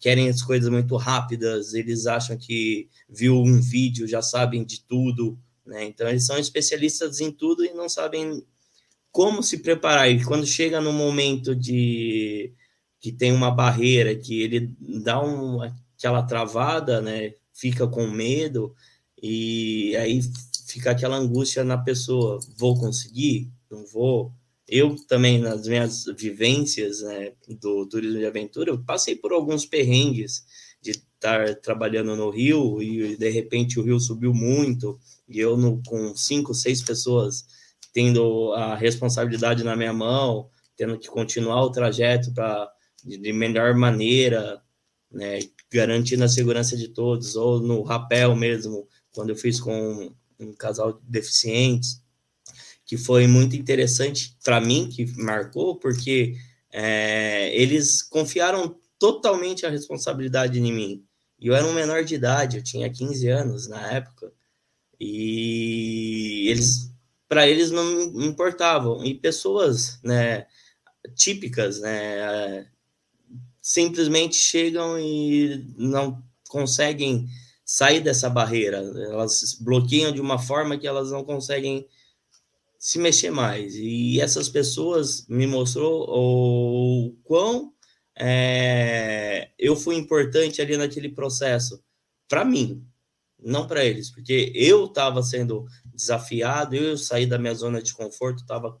[0.00, 5.38] querem as coisas muito rápidas, eles acham que viu um vídeo já sabem de tudo,
[5.64, 5.84] né?
[5.84, 8.44] Então eles são especialistas em tudo e não sabem
[9.10, 10.10] como se preparar.
[10.10, 12.52] E quando chega no momento de
[13.00, 17.34] que tem uma barreira, que ele dá um, aquela travada, né?
[17.52, 18.74] Fica com medo
[19.22, 20.20] e aí
[20.66, 23.50] fica aquela angústia na pessoa: vou conseguir?
[23.70, 24.32] Não vou?
[24.72, 30.44] Eu também, nas minhas vivências né, do turismo de aventura, eu passei por alguns perrengues
[30.80, 34.98] de estar trabalhando no Rio e de repente o Rio subiu muito
[35.28, 37.44] e eu no, com cinco, seis pessoas
[37.92, 42.72] tendo a responsabilidade na minha mão, tendo que continuar o trajeto para
[43.04, 44.62] de, de melhor maneira,
[45.10, 50.10] né, garantindo a segurança de todos, ou no rapel mesmo, quando eu fiz com
[50.40, 52.01] um casal de deficientes,
[52.84, 56.34] que foi muito interessante para mim, que marcou, porque
[56.70, 61.04] é, eles confiaram totalmente a responsabilidade em mim.
[61.38, 64.32] E eu era um menor de idade, eu tinha 15 anos na época,
[64.98, 66.92] e eles,
[67.28, 69.04] para eles não importavam.
[69.04, 70.46] E pessoas, né,
[71.16, 72.68] típicas, né,
[73.60, 77.26] simplesmente chegam e não conseguem
[77.64, 78.78] sair dessa barreira.
[78.78, 81.86] Elas bloqueiam de uma forma que elas não conseguem
[82.82, 83.76] se mexer mais.
[83.76, 87.72] E essas pessoas me mostrou o quão
[88.18, 91.80] é, eu fui importante ali naquele processo
[92.28, 92.84] para mim,
[93.38, 95.64] não para eles, porque eu estava sendo
[95.94, 98.76] desafiado, eu saí da minha zona de conforto, estava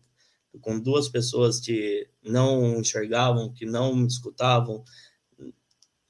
[0.60, 4.82] com duas pessoas que não enxergavam, que não me escutavam,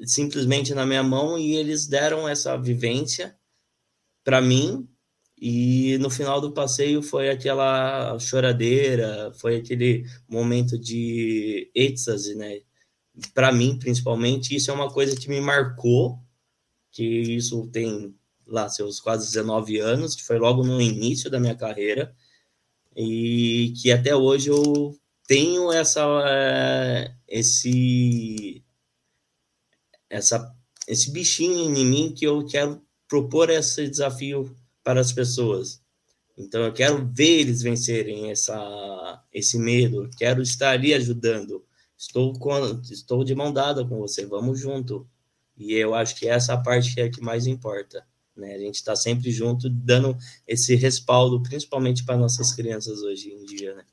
[0.02, 3.36] simplesmente na minha mão, e eles deram essa vivência
[4.24, 4.88] para mim.
[5.44, 12.60] E no final do passeio foi aquela choradeira, foi aquele momento de êxtase, né?
[13.34, 16.20] Para mim, principalmente, isso é uma coisa que me marcou,
[16.92, 18.14] que isso tem
[18.46, 22.14] lá seus quase 19 anos, que foi logo no início da minha carreira,
[22.96, 28.64] e que até hoje eu tenho essa eh, esse
[30.08, 30.54] essa
[30.86, 35.82] esse bichinho em mim que eu quero propor esse desafio para as pessoas.
[36.36, 41.64] Então eu quero ver eles vencerem essa esse medo, quero estar ali ajudando.
[41.96, 45.06] Estou com, estou de mão dada com você, vamos junto.
[45.56, 48.04] E eu acho que essa parte é a que mais importa.
[48.36, 48.54] Né?
[48.54, 50.16] A gente está sempre junto, dando
[50.46, 53.74] esse respaldo, principalmente para nossas crianças hoje em dia.
[53.74, 53.84] Né?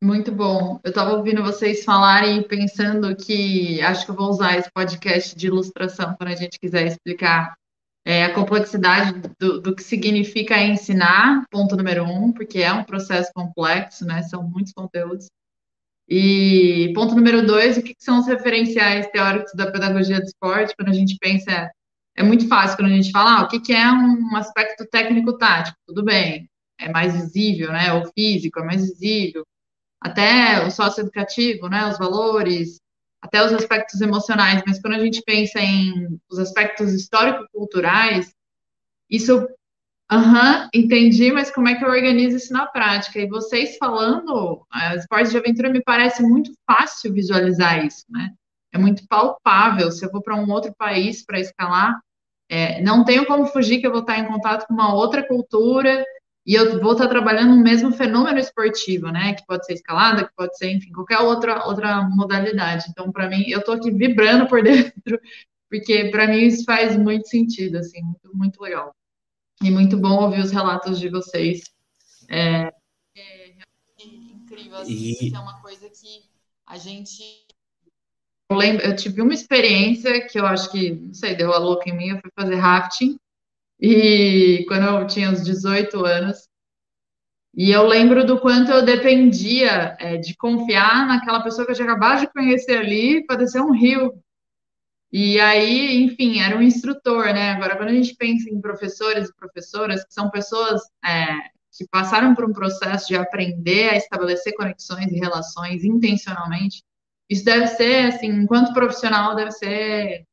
[0.00, 0.78] Muito bom.
[0.84, 5.36] Eu estava ouvindo vocês falarem e pensando que acho que eu vou usar esse podcast
[5.36, 7.58] de ilustração quando a gente quiser explicar
[8.08, 13.30] é, a complexidade do, do, que significa ensinar, ponto número um, porque é um processo
[13.34, 14.22] complexo, né?
[14.22, 15.26] São muitos conteúdos.
[16.08, 20.74] E ponto número dois, o que, que são os referenciais teóricos da pedagogia do esporte?
[20.74, 21.70] Quando a gente pensa,
[22.16, 25.76] é muito fácil quando a gente fala, ah, o que, que é um aspecto técnico-tático?
[25.86, 26.48] Tudo bem,
[26.80, 27.92] é mais visível, né?
[27.92, 29.44] O físico é mais visível.
[30.00, 31.86] Até o socioeducativo, né?
[31.86, 32.78] Os valores,
[33.20, 34.62] até os aspectos emocionais.
[34.66, 38.32] Mas quando a gente pensa em os aspectos histórico-culturais,
[39.10, 39.46] isso
[40.10, 43.18] Aham, uhum, entendi, mas como é que eu organizo isso na prática?
[43.18, 48.32] E vocês falando, uh, esportes de aventura me parece muito fácil visualizar isso, né?
[48.72, 49.90] É muito palpável.
[49.92, 52.00] Se eu vou para um outro país para escalar,
[52.48, 56.02] é, não tenho como fugir que eu vou estar em contato com uma outra cultura
[56.48, 59.34] e eu vou estar trabalhando no mesmo fenômeno esportivo, né?
[59.34, 62.86] Que pode ser escalada, que pode ser, enfim, qualquer outra, outra modalidade.
[62.88, 65.20] Então, para mim, eu estou aqui vibrando por dentro,
[65.68, 68.96] porque para mim isso faz muito sentido, assim, muito, muito legal.
[69.62, 71.64] E muito bom ouvir os relatos de vocês.
[72.30, 72.72] É,
[73.14, 73.54] é
[74.06, 75.34] incrível, assim, e...
[75.34, 76.22] é uma coisa que
[76.66, 77.44] a gente.
[78.50, 81.90] Eu, lembro, eu tive uma experiência que eu acho que, não sei, deu a louca
[81.90, 83.18] em mim, eu fui fazer rafting,
[83.80, 86.48] e quando eu tinha uns 18 anos,
[87.54, 91.88] e eu lembro do quanto eu dependia é, de confiar naquela pessoa que eu tinha
[91.88, 94.22] acabado de conhecer ali para descer um rio.
[95.10, 97.52] E aí, enfim, era um instrutor, né?
[97.52, 101.26] Agora, quando a gente pensa em professores e professoras, que são pessoas é,
[101.72, 106.82] que passaram por um processo de aprender a estabelecer conexões e relações intencionalmente,
[107.28, 110.24] isso deve ser, assim, enquanto profissional, deve ser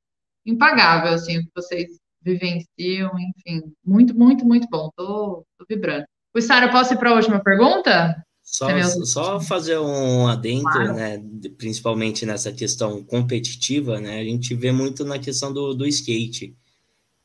[0.45, 4.89] impagável, assim, o que vocês vivenciam, enfim, muito, muito, muito bom.
[4.95, 6.05] Tô, tô vibrando.
[6.33, 8.15] O Sara, posso ir para a última pergunta?
[8.43, 10.93] Só, é só fazer um adendo, claro.
[10.93, 11.23] né,
[11.57, 16.55] principalmente nessa questão competitiva, né, a gente vê muito na questão do, do skate.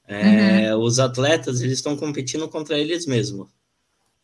[0.07, 0.82] É, uhum.
[0.82, 3.48] Os atletas, eles estão competindo contra eles mesmos.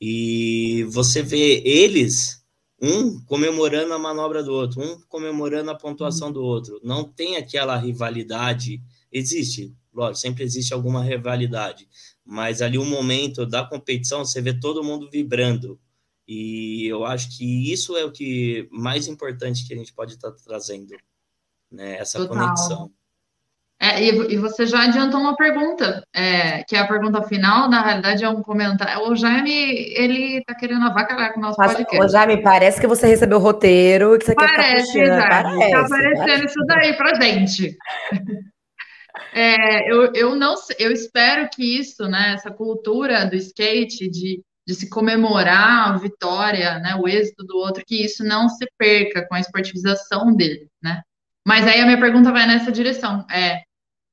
[0.00, 2.42] E você vê eles,
[2.80, 6.34] um comemorando a manobra do outro, um comemorando a pontuação uhum.
[6.34, 6.80] do outro.
[6.82, 8.82] Não tem aquela rivalidade.
[9.12, 11.88] Existe, lógico, sempre existe alguma rivalidade.
[12.24, 15.78] Mas ali o um momento da competição, você vê todo mundo vibrando
[16.28, 20.32] e eu acho que isso é o que mais importante que a gente pode estar
[20.32, 20.96] tá trazendo,
[21.70, 21.98] né?
[21.98, 22.36] Essa Total.
[22.36, 22.90] conexão.
[23.78, 27.82] É, e, e, você já adiantou uma pergunta, é, que é a pergunta final, na
[27.82, 29.06] realidade é um comentário.
[29.06, 29.52] O Jaime,
[29.94, 32.06] ele tá querendo avacalhar com o nosso Mas, podcast.
[32.06, 35.28] O Jaime, parece que você recebeu o roteiro, que você parece, quer ficar puxando.
[35.28, 36.44] Parece, tá aparecendo parece.
[36.46, 37.76] isso daí pra gente.
[39.32, 44.74] É, eu, eu não eu espero que isso, né, essa cultura do skate, de de
[44.74, 49.36] se comemorar a vitória, né, o êxito do outro, que isso não se perca com
[49.36, 51.02] a esportivização dele, né?
[51.46, 53.62] Mas aí a minha pergunta vai nessa direção, é,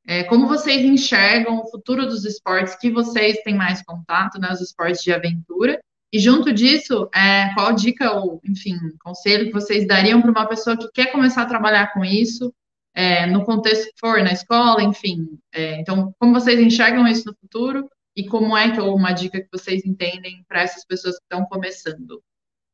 [0.05, 4.61] é como vocês enxergam o futuro dos esportes que vocês têm mais contato, né, os
[4.61, 5.79] esportes de aventura,
[6.11, 10.77] e junto disso, é, qual dica ou, enfim, conselho que vocês dariam para uma pessoa
[10.77, 12.53] que quer começar a trabalhar com isso,
[12.93, 15.39] é, no contexto que for, na escola, enfim.
[15.51, 19.41] É, então, como vocês enxergam isso no futuro e como é que ou uma dica
[19.41, 22.21] que vocês entendem para essas pessoas que estão começando?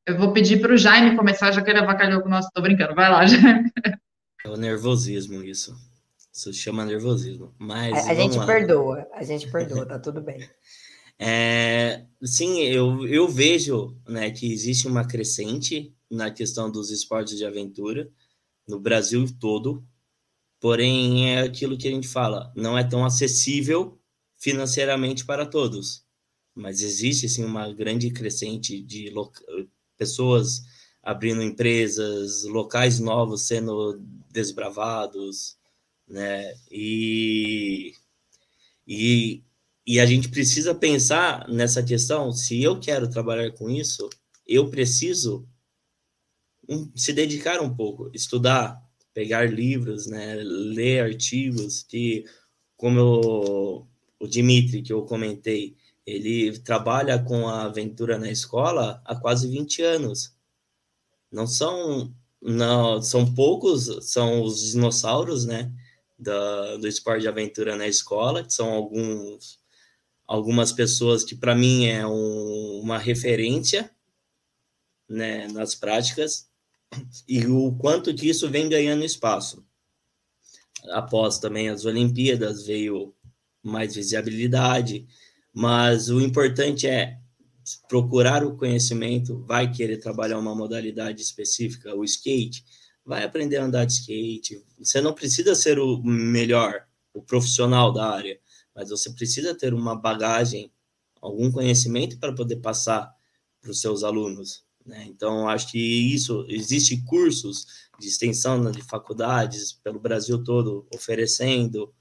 [0.05, 2.49] Eu vou pedir para o Jaime começar, já que ele avacalhou com o nosso.
[2.53, 3.71] Tô brincando, vai lá, Jaime.
[4.43, 5.75] É o nervosismo, isso.
[6.33, 7.53] Isso se chama nervosismo.
[7.57, 8.07] Mas.
[8.07, 8.45] A, a gente lá.
[8.45, 10.49] perdoa, a gente perdoa, tá tudo bem.
[11.17, 17.45] É, sim, eu, eu vejo né, que existe uma crescente na questão dos esportes de
[17.45, 18.09] aventura
[18.67, 19.83] no Brasil todo.
[20.59, 23.99] Porém é aquilo que a gente fala, não é tão acessível
[24.37, 26.05] financeiramente para todos,
[26.55, 29.11] mas existe sim uma grande crescente de
[29.97, 30.61] pessoas
[31.01, 33.99] abrindo empresas, locais novos sendo
[34.31, 35.57] desbravados,
[36.07, 36.53] né?
[36.69, 37.93] E,
[38.87, 39.43] e,
[39.85, 44.09] e a gente precisa pensar nessa questão, se eu quero trabalhar com isso,
[44.45, 45.47] eu preciso
[46.67, 48.81] um, se dedicar um pouco, estudar,
[49.19, 52.23] pegar livros, né, ler artigos que,
[52.77, 59.13] como eu, o Dimitri, que eu comentei, ele trabalha com a aventura na escola há
[59.17, 60.33] quase 20 anos.
[61.29, 65.69] Não são, não, são poucos, são os dinossauros, né,
[66.17, 69.59] da, do esporte de aventura na escola, que são alguns,
[70.25, 73.91] algumas pessoas que para mim é um, uma referência,
[75.09, 76.48] né, nas práticas,
[77.27, 79.65] e o quanto que isso vem ganhando espaço.
[80.91, 83.13] Após também as Olimpíadas veio
[83.61, 85.07] mais visibilidade,
[85.53, 87.19] mas o importante é
[87.87, 92.63] procurar o conhecimento, vai querer trabalhar uma modalidade específica, o skate,
[93.05, 94.63] vai aprender a andar de skate.
[94.77, 98.39] Você não precisa ser o melhor, o profissional da área,
[98.73, 100.71] mas você precisa ter uma bagagem,
[101.21, 103.13] algum conhecimento para poder passar
[103.61, 104.63] para os seus alunos.
[104.85, 105.05] Né?
[105.07, 107.65] Então, acho que isso, existe cursos
[107.99, 111.93] de extensão né, de faculdades pelo Brasil todo oferecendo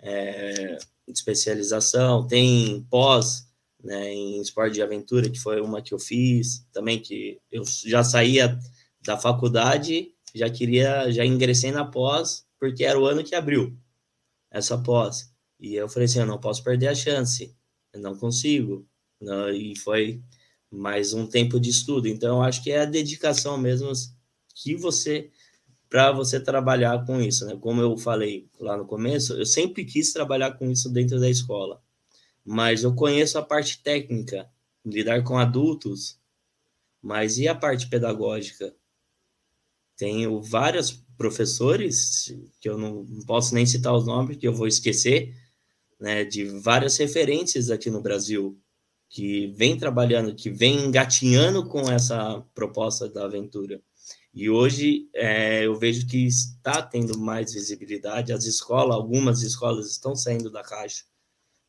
[0.00, 3.48] é, especialização, tem pós
[3.82, 8.04] né, em esporte de aventura, que foi uma que eu fiz também, que eu já
[8.04, 8.58] saía
[9.02, 13.76] da faculdade, já queria, já ingressei na pós, porque era o ano que abriu
[14.50, 15.32] essa pós.
[15.58, 17.56] E eu falei assim, eu não posso perder a chance,
[17.92, 18.86] eu não consigo.
[19.20, 20.22] Não, e foi
[20.70, 22.08] mais um tempo de estudo.
[22.08, 23.90] Então, acho que é a dedicação mesmo
[24.54, 25.30] que você
[25.88, 27.56] para você trabalhar com isso, né?
[27.58, 31.82] Como eu falei lá no começo, eu sempre quis trabalhar com isso dentro da escola,
[32.44, 34.50] mas eu conheço a parte técnica,
[34.84, 36.18] lidar com adultos,
[37.00, 38.74] mas e a parte pedagógica?
[39.96, 45.34] Tenho vários professores que eu não posso nem citar os nomes, que eu vou esquecer,
[45.98, 46.24] né?
[46.24, 48.60] De várias referências aqui no Brasil
[49.08, 53.80] que vem trabalhando, que vem engatinhando com essa proposta da aventura.
[54.34, 58.32] E hoje é, eu vejo que está tendo mais visibilidade.
[58.32, 61.04] As escolas, algumas escolas estão saindo da caixa,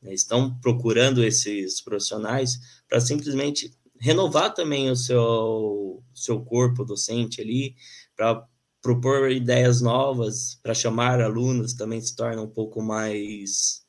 [0.02, 7.76] né, estão procurando esses profissionais para simplesmente renovar também o seu, seu corpo docente ali,
[8.16, 8.46] para
[8.82, 13.84] propor ideias novas, para chamar alunos também se torna um pouco mais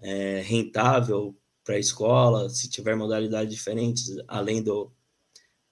[0.00, 4.92] é, rentável para a escola, se tiver modalidades diferentes, além do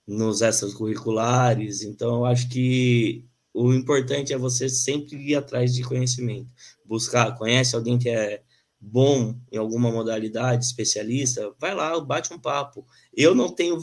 [0.07, 1.83] nos extracurriculares.
[1.83, 3.25] Então, eu acho que
[3.55, 6.51] o importante é você sempre ir atrás de conhecimento,
[6.85, 8.43] buscar, conhece alguém que é
[8.81, 12.87] bom em alguma modalidade, especialista, vai lá, bate um papo.
[13.13, 13.79] Eu não tenho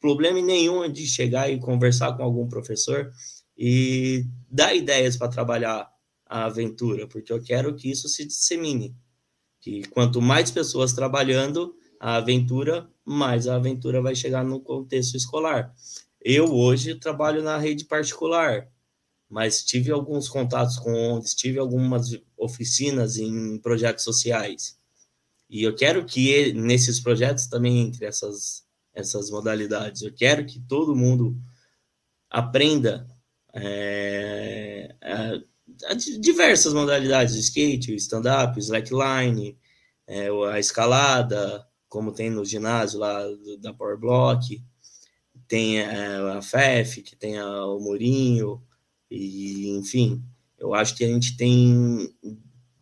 [0.00, 3.10] problema nenhum de chegar e conversar com algum professor
[3.56, 5.90] e dar ideias para trabalhar
[6.24, 8.94] a aventura, porque eu quero que isso se dissemine
[9.60, 15.74] que quanto mais pessoas trabalhando a aventura, mais a aventura vai chegar no contexto escolar.
[16.20, 18.68] Eu hoje trabalho na rede particular,
[19.28, 24.78] mas tive alguns contatos com ONGs, tive algumas oficinas em projetos sociais.
[25.50, 30.02] E eu quero que nesses projetos também entre essas, essas modalidades.
[30.02, 31.36] Eu quero que todo mundo
[32.30, 33.06] aprenda
[33.54, 35.42] é, é,
[36.20, 39.58] diversas modalidades, o skate, stand-up, slackline,
[40.06, 44.62] é, a escalada, como tem no ginásio lá do, da Power Block,
[45.46, 48.62] tem é, a FEF, que tem a, o Murinho,
[49.10, 50.22] e enfim,
[50.58, 52.14] eu acho que a gente tem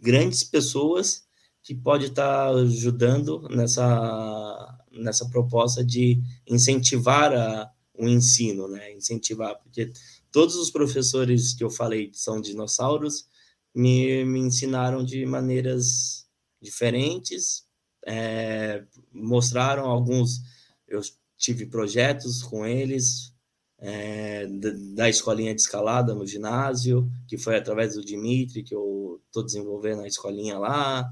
[0.00, 1.24] grandes pessoas
[1.62, 8.92] que pode estar tá ajudando nessa, nessa proposta de incentivar a, o ensino, né?
[8.92, 9.92] Incentivar, porque
[10.30, 13.28] todos os professores que eu falei que são dinossauros
[13.74, 16.26] me, me ensinaram de maneiras
[16.60, 17.64] diferentes,
[18.06, 20.40] é, mostraram alguns,
[20.88, 21.00] eu
[21.36, 23.34] tive projetos com eles,
[23.78, 24.46] é,
[24.94, 30.02] da, escolinha de escalada no ginásio, que foi através do Dimitri que eu estou desenvolvendo
[30.02, 31.06] a escolinha lá,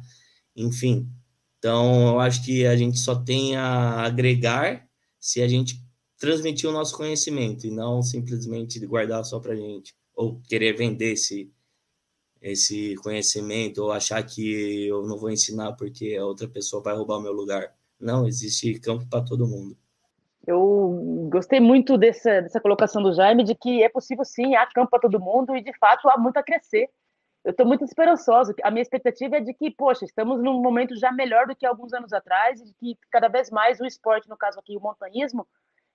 [0.57, 1.09] enfim.
[1.59, 4.87] Então, eu acho que a gente só tem a agregar
[5.19, 5.84] se a gente
[6.25, 11.53] transmitir o nosso conhecimento e não simplesmente guardar só para gente ou querer vender esse
[12.41, 17.17] esse conhecimento ou achar que eu não vou ensinar porque a outra pessoa vai roubar
[17.17, 17.75] o meu lugar.
[17.99, 19.75] Não, existe campo para todo mundo.
[20.47, 24.91] Eu gostei muito dessa, dessa colocação do Jaime de que é possível sim, há campo
[24.91, 26.91] para todo mundo e de fato há muito a crescer.
[27.43, 28.55] eu estou muito esperançosa.
[28.63, 31.95] A minha expectativa é de que, poxa, estamos num momento já melhor do que alguns
[31.95, 35.47] anos atrás e que cada vez mais o esporte, no caso aqui o montanhismo,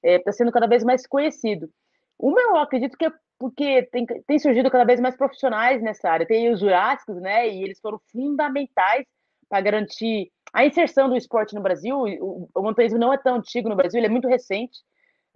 [0.03, 1.69] está é, sendo cada vez mais conhecido.
[2.17, 6.27] Uma eu acredito que é porque tem, tem surgido cada vez mais profissionais nessa área.
[6.27, 7.47] Tem os jurássicos, né?
[7.47, 9.05] E eles foram fundamentais
[9.47, 11.97] para garantir a inserção do esporte no Brasil.
[11.97, 14.77] O, o montanhismo não é tão antigo no Brasil, ele é muito recente.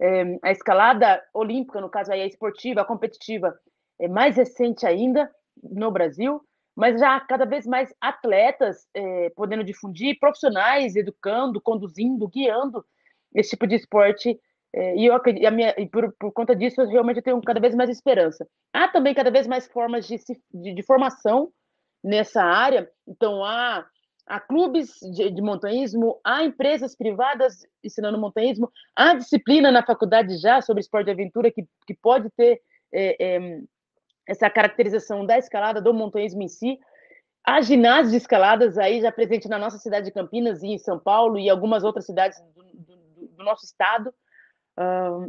[0.00, 3.56] É, a escalada olímpica, no caso aí, a esportiva, a competitiva,
[3.98, 5.30] é mais recente ainda
[5.62, 6.42] no Brasil,
[6.76, 12.84] mas já cada vez mais atletas é, podendo difundir, profissionais educando, conduzindo, guiando
[13.32, 14.38] esse tipo de esporte
[14.76, 17.76] é, e, eu, e, minha, e por, por, conta disso, eu realmente tenho cada vez
[17.76, 18.44] mais esperança.
[18.72, 20.16] Há também cada vez mais formas de,
[20.52, 21.52] de, de formação
[22.02, 22.90] nessa área.
[23.06, 23.86] Então, há,
[24.26, 30.60] há clubes de, de, montanhismo, há empresas privadas ensinando montanhismo, há disciplina na faculdade já
[30.60, 32.60] sobre esporte de aventura que, que pode ter
[32.92, 33.60] é, é,
[34.26, 36.80] essa caracterização da escalada, do montanhismo em si.
[37.46, 40.98] Há ginásios de escaladas aí já presente na nossa cidade de Campinas e em São
[40.98, 44.12] Paulo e algumas outras cidades do, do, do nosso estado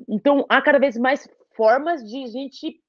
[0.07, 2.81] então, há cada vez mais formas de a gente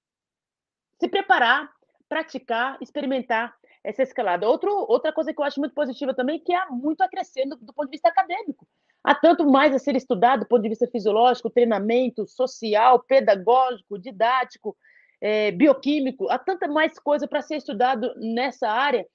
[0.98, 1.70] se preparar,
[2.08, 3.54] praticar, experimentar
[3.84, 4.48] essa escalada.
[4.48, 7.56] Outro, outra coisa que eu acho muito positiva também, que há muito a crescer do,
[7.56, 8.66] do ponto de vista acadêmico.
[9.04, 14.76] Há tanto mais a ser estudado do ponto de vista fisiológico, treinamento, social, pedagógico, didático,
[15.20, 16.28] é, bioquímico.
[16.28, 19.06] Há tanta mais coisa para ser estudado nessa área.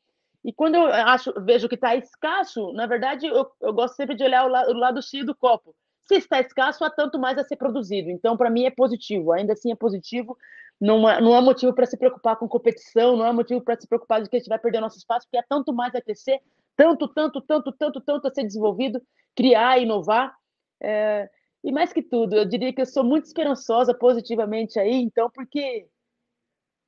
[0.43, 4.23] E quando eu acho, vejo que está escasso, na verdade, eu, eu, gosto sempre de
[4.23, 5.75] olhar o, la, o lado cheio do copo.
[6.11, 8.09] Se está escasso, há tanto mais a ser produzido.
[8.09, 9.31] Então, para mim, é positivo.
[9.31, 10.37] Ainda assim, é positivo.
[10.77, 14.21] Não não há motivo para se preocupar com competição, não há motivo para se preocupar
[14.21, 16.41] de que a gente vai perder nosso espaço, porque há tanto mais a crescer,
[16.75, 19.01] tanto, tanto, tanto, tanto, tanto a ser desenvolvido,
[19.33, 20.35] criar, inovar.
[20.81, 21.29] É,
[21.63, 25.87] e mais que tudo, eu diria que eu sou muito esperançosa positivamente aí, então, porque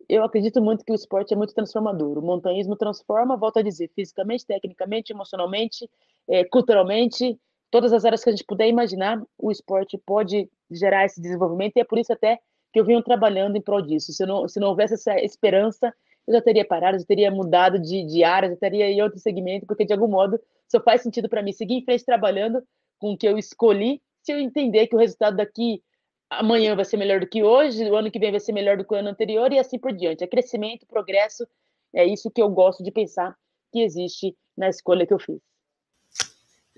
[0.10, 2.18] eu acredito muito que o esporte é muito transformador.
[2.18, 5.90] O montanhismo transforma, volto a dizer, fisicamente, tecnicamente, emocionalmente,
[6.28, 7.40] é, culturalmente,
[7.74, 11.80] todas as áreas que a gente puder imaginar, o esporte pode gerar esse desenvolvimento, e
[11.80, 12.40] é por isso até
[12.72, 14.14] que eu venho trabalhando em prol disso.
[14.14, 15.92] Se não, se não houvesse essa esperança,
[16.28, 19.66] eu já teria parado, já teria mudado de, de área, já teria em outro segmento,
[19.66, 20.40] porque de algum modo
[20.72, 22.62] só faz sentido para mim seguir em frente trabalhando
[23.00, 25.82] com o que eu escolhi, se eu entender que o resultado daqui
[26.30, 28.86] amanhã vai ser melhor do que hoje, o ano que vem vai ser melhor do
[28.86, 30.24] que o ano anterior e assim por diante.
[30.24, 31.48] É crescimento, progresso,
[31.92, 33.36] é isso que eu gosto de pensar
[33.72, 35.53] que existe na escolha que eu fiz.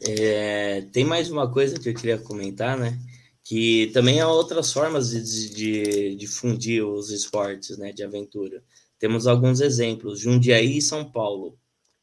[0.01, 2.99] É, tem mais uma coisa que eu queria comentar, né?
[3.43, 7.91] Que também há outras formas de, de, de fundir os esportes, né?
[7.93, 8.63] De aventura.
[8.99, 11.57] Temos alguns exemplos: Jundiaí e São Paulo.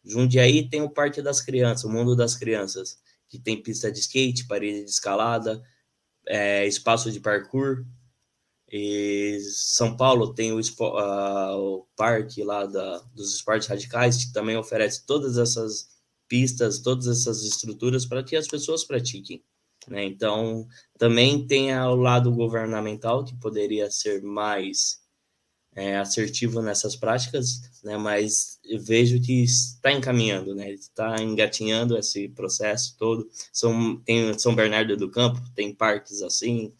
[0.04, 4.46] Jundiaí tem o Parque das Crianças, o Mundo das Crianças, que tem pista de skate,
[4.46, 5.62] parede de escalada,
[6.26, 7.84] é, espaço de parkour.
[8.70, 14.56] E São Paulo tem o, uh, o parque lá da, dos esportes radicais, que também
[14.56, 15.88] oferece todas essas
[16.32, 19.44] pistas, todas essas estruturas para que as pessoas pratiquem.
[19.86, 20.02] Né?
[20.02, 20.66] Então,
[20.96, 25.02] também tem o lado governamental, que poderia ser mais
[25.76, 27.98] é, assertivo nessas práticas, né?
[27.98, 30.72] mas vejo que está encaminhando, né?
[30.72, 33.28] está engatinhando esse processo todo.
[33.52, 36.72] São, tem São Bernardo do Campo, tem parques assim,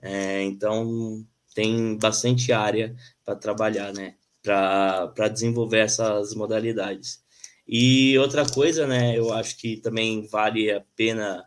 [0.00, 1.22] é, então
[1.54, 4.14] tem bastante área para trabalhar, né?
[4.42, 7.23] para desenvolver essas modalidades.
[7.66, 11.44] E outra coisa, né, eu acho que também vale a pena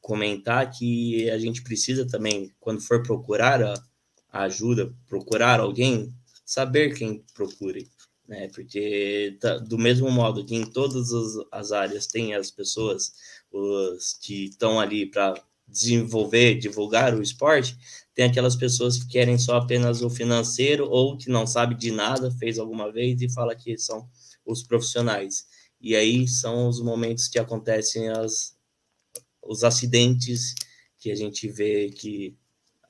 [0.00, 3.74] comentar que a gente precisa também, quando for procurar a,
[4.30, 7.88] a ajuda, procurar alguém, saber quem procure,
[8.28, 8.48] né?
[8.54, 13.12] Porque tá, do mesmo modo que em todas as, as áreas tem as pessoas
[13.50, 15.34] os, que estão ali para
[15.66, 17.76] desenvolver, divulgar o esporte,
[18.14, 22.30] tem aquelas pessoas que querem só apenas o financeiro ou que não sabe de nada,
[22.30, 24.08] fez alguma vez e fala que são
[24.46, 25.46] os profissionais.
[25.80, 28.56] E aí são os momentos que acontecem as,
[29.42, 30.54] os acidentes
[30.98, 32.36] que a gente vê que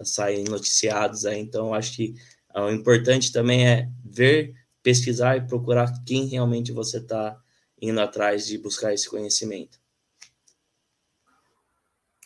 [0.03, 1.41] saem noticiados aí.
[1.41, 2.15] Então, acho que
[2.55, 7.39] o importante também é ver, pesquisar e procurar quem realmente você está
[7.81, 9.79] indo atrás de buscar esse conhecimento.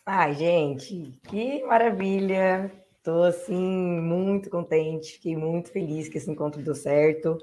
[0.05, 2.71] Ai, gente, que maravilha!
[2.97, 7.39] Estou assim muito contente, fiquei muito feliz que esse encontro deu certo.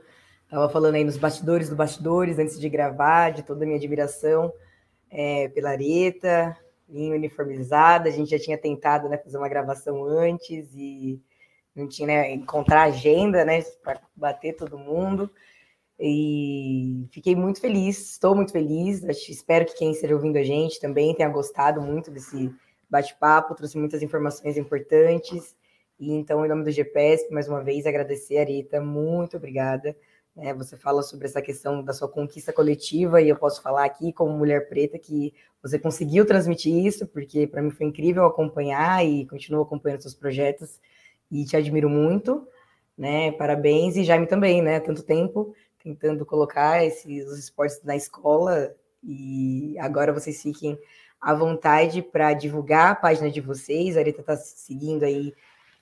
[0.49, 4.51] Estava falando aí nos bastidores do bastidores, antes de gravar, de toda a minha admiração
[5.11, 6.57] é, pela Areta,
[6.88, 8.09] linha uniformizada.
[8.09, 11.20] A gente já tinha tentado né, fazer uma gravação antes e
[11.76, 15.30] não tinha né, encontrar agenda né, para bater todo mundo.
[16.01, 19.03] E fiquei muito feliz, estou muito feliz.
[19.28, 22.51] Espero que quem esteja ouvindo a gente também tenha gostado muito desse
[22.88, 25.55] bate-papo, trouxe muitas informações importantes.
[26.01, 29.94] E então, em nome do GPS, mais uma vez, agradecer a Areta, muito obrigada
[30.39, 30.55] Né?
[30.55, 34.32] Você fala sobre essa questão da sua conquista coletiva, e eu posso falar aqui, como
[34.39, 39.62] mulher preta, que você conseguiu transmitir isso, porque para mim foi incrível acompanhar e continuo
[39.62, 40.80] acompanhando seus projetos
[41.30, 42.47] e te admiro muito.
[42.97, 43.32] Né?
[43.32, 44.80] Parabéns, e Jaime também, né?
[44.80, 50.78] Tanto tempo tentando colocar esses, os esportes na escola, e agora vocês fiquem
[51.20, 53.97] à vontade para divulgar a página de vocês.
[53.97, 55.34] A Areta está seguindo aí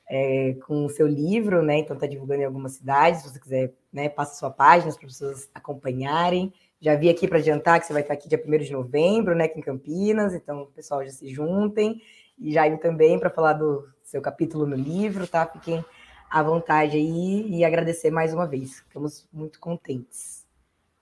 [0.09, 1.79] é, com o seu livro, né?
[1.79, 3.23] Então está divulgando em algumas cidades.
[3.23, 6.53] Se você quiser, né, passa sua página para as pessoas acompanharem.
[6.81, 9.45] Já vi aqui para adiantar que você vai estar aqui dia 1 de novembro, né?
[9.45, 12.01] Aqui em Campinas, então pessoal já se juntem.
[12.39, 15.47] E Jaime também para falar do seu capítulo no livro, tá?
[15.47, 15.85] Fiquem
[16.31, 18.81] à vontade aí e agradecer mais uma vez.
[18.81, 20.47] Ficamos muito contentes.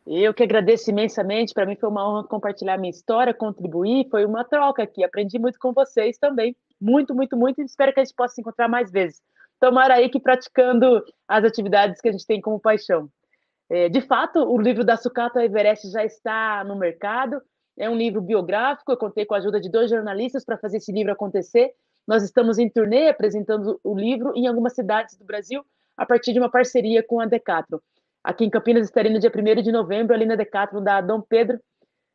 [0.07, 4.45] Eu que agradeço imensamente, para mim foi uma honra compartilhar minha história, contribuir, foi uma
[4.45, 8.15] troca aqui, aprendi muito com vocês também, muito, muito, muito, e espero que a gente
[8.15, 9.23] possa se encontrar mais vezes.
[9.59, 13.09] Tomara aí que praticando as atividades que a gente tem como paixão.
[13.71, 17.41] É, de fato, o livro da Sucata Everest já está no mercado,
[17.79, 20.93] é um livro biográfico, eu contei com a ajuda de dois jornalistas para fazer esse
[20.93, 21.73] livro acontecer.
[22.07, 25.65] Nós estamos em turnê apresentando o livro em algumas cidades do Brasil,
[25.97, 27.79] a partir de uma parceria com a Decathlon.
[28.23, 31.59] Aqui em Campinas estarei no dia 1 de novembro, ali na Decathlon da Dom Pedro.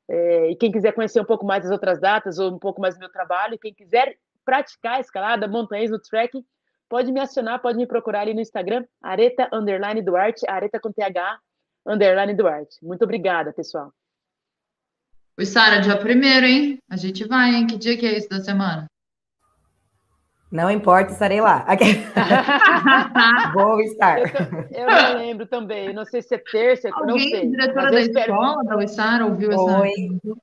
[0.08, 2.96] É, e quem quiser conhecer um pouco mais das outras datas ou um pouco mais
[2.96, 4.16] do meu trabalho, quem quiser
[4.46, 6.44] praticar escalada, montanhismo, trekking,
[6.90, 11.40] pode me acionar, pode me procurar ali no Instagram, areta, underline Duarte, areta com TH,
[11.86, 12.78] underline Duarte.
[12.84, 13.94] Muito obrigada, pessoal.
[15.38, 16.80] Oi, Sara, dia primeiro, hein?
[16.90, 17.68] A gente vai, hein?
[17.68, 18.88] Que dia que é isso da semana?
[20.52, 21.64] Não importa, estarei lá.
[23.54, 24.20] Vou estar.
[24.20, 24.26] Eu,
[24.72, 25.94] eu, não lembro também.
[25.94, 27.50] Não sei se é terça, Alguém, não sei.
[27.50, 28.34] diretora da espero...
[28.34, 29.80] escola da Uissara, ouviu essa?
[29.82, 29.94] Oi.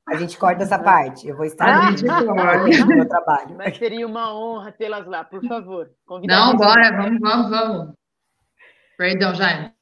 [0.07, 1.27] A gente corta essa parte.
[1.27, 3.57] Eu vou estar ah, no meu trabalho.
[3.57, 5.91] Mas seria uma honra tê-las lá, por favor.
[6.23, 7.95] Não, bora, vamos, vamos, vamos.
[8.97, 9.73] Perdão, Jaime.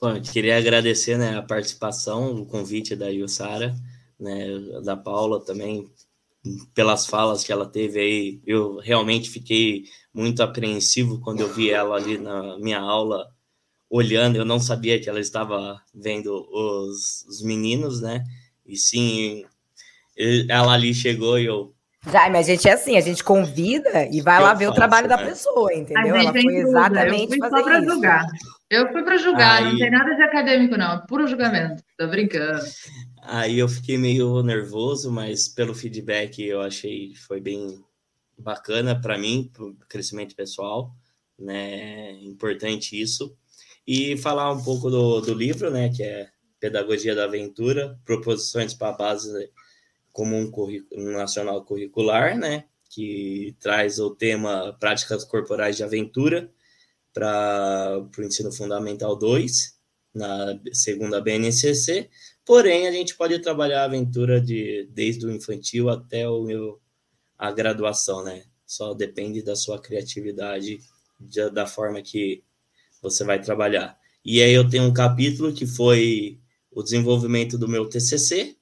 [0.00, 3.74] Bom, eu queria agradecer né, a participação, o convite da Yussara,
[4.18, 4.46] né,
[4.84, 5.90] da Paula também,
[6.74, 11.96] pelas falas que ela teve aí, eu realmente fiquei muito apreensivo quando eu vi ela
[11.96, 13.26] ali na minha aula
[13.90, 18.22] olhando, eu não sabia que ela estava vendo os, os meninos, né?
[18.66, 19.44] E sim,
[20.48, 21.74] ela ali chegou e eu.
[22.06, 24.74] Já, mas a gente é assim, a gente convida e vai lá ver faço, o
[24.74, 25.16] trabalho né?
[25.16, 26.14] da pessoa, entendeu?
[26.14, 27.90] Ela foi exatamente eu fui fazer só isso.
[27.90, 28.26] Julgar.
[28.70, 29.64] Eu fui para julgar, Aí...
[29.64, 31.82] não tem nada de acadêmico, não, é puro julgamento.
[31.96, 32.60] Tô brincando.
[33.30, 37.84] Aí eu fiquei meio nervoso, mas pelo feedback eu achei foi bem
[38.38, 40.96] bacana para mim, para o crescimento pessoal,
[41.38, 42.12] né?
[42.22, 43.36] Importante isso.
[43.86, 45.90] E falar um pouco do, do livro, né?
[45.90, 49.50] Que é Pedagogia da Aventura, Proposições para a Base
[50.10, 50.50] Comum
[51.12, 52.64] Nacional Curricular, né?
[52.88, 56.50] Que traz o tema Práticas Corporais de Aventura
[57.12, 59.78] para o ensino fundamental 2,
[60.14, 62.08] na segunda BNCC,
[62.48, 66.80] Porém, a gente pode trabalhar a aventura de desde o infantil até o meu,
[67.36, 68.44] a graduação, né?
[68.66, 70.80] Só depende da sua criatividade,
[71.20, 72.42] de, da forma que
[73.02, 73.98] você vai trabalhar.
[74.24, 76.40] E aí eu tenho um capítulo que foi
[76.70, 78.56] o desenvolvimento do meu TCC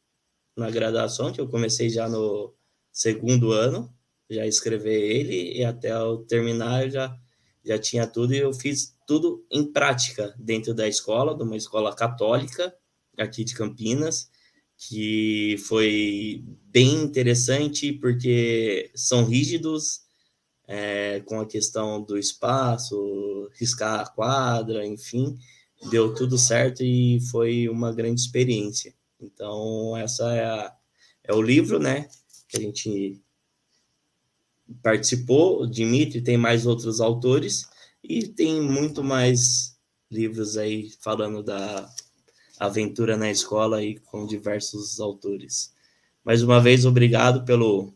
[0.56, 2.52] na graduação, que eu comecei já no
[2.90, 3.94] segundo ano,
[4.28, 7.16] já escrever ele e até eu terminar eu já
[7.64, 11.94] já tinha tudo e eu fiz tudo em prática dentro da escola, de uma escola
[11.94, 12.76] católica,
[13.18, 14.30] aqui de Campinas,
[14.76, 20.02] que foi bem interessante porque são rígidos
[20.66, 25.38] é, com a questão do espaço, riscar a quadra, enfim,
[25.90, 28.94] deu tudo certo e foi uma grande experiência.
[29.20, 30.76] Então, essa é, a,
[31.24, 32.08] é o livro, né,
[32.48, 33.20] que a gente
[34.82, 37.68] participou, o Dimitri tem mais outros autores
[38.02, 39.76] e tem muito mais
[40.10, 41.88] livros aí falando da
[42.58, 45.74] aventura na escola aí com diversos autores.
[46.24, 47.94] Mais uma vez, obrigado pelo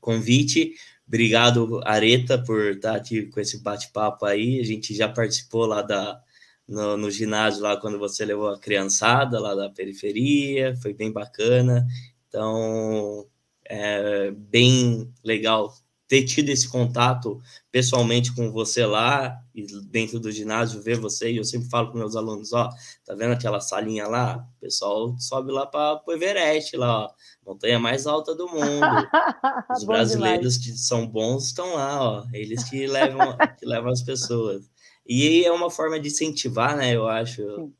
[0.00, 0.74] convite.
[1.06, 4.60] Obrigado, Areta, por estar aqui com esse bate-papo aí.
[4.60, 6.20] A gente já participou lá da,
[6.66, 11.86] no, no, ginásio, lá quando você levou a criançada lá da periferia, foi bem bacana.
[12.28, 13.26] Então,
[13.64, 15.72] é bem legal
[16.08, 17.40] ter tido esse contato
[17.70, 21.98] pessoalmente com você lá e dentro do ginásio, ver você, e eu sempre falo com
[21.98, 22.70] meus alunos, ó,
[23.04, 24.38] tá vendo aquela salinha lá?
[24.56, 27.10] O pessoal sobe lá para o Everest, lá, ó,
[27.46, 28.58] montanha mais alta do mundo.
[29.76, 30.78] Os brasileiros demais.
[30.78, 34.70] que são bons estão lá, ó, eles que levam, que levam as pessoas.
[35.06, 37.70] E é uma forma de incentivar, né, eu acho,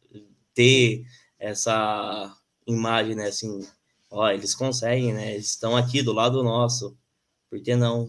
[0.53, 1.05] ter
[1.39, 3.67] essa imagem, né, assim,
[4.11, 6.95] ó, eles conseguem, né, eles estão aqui do lado nosso,
[7.51, 8.09] por que não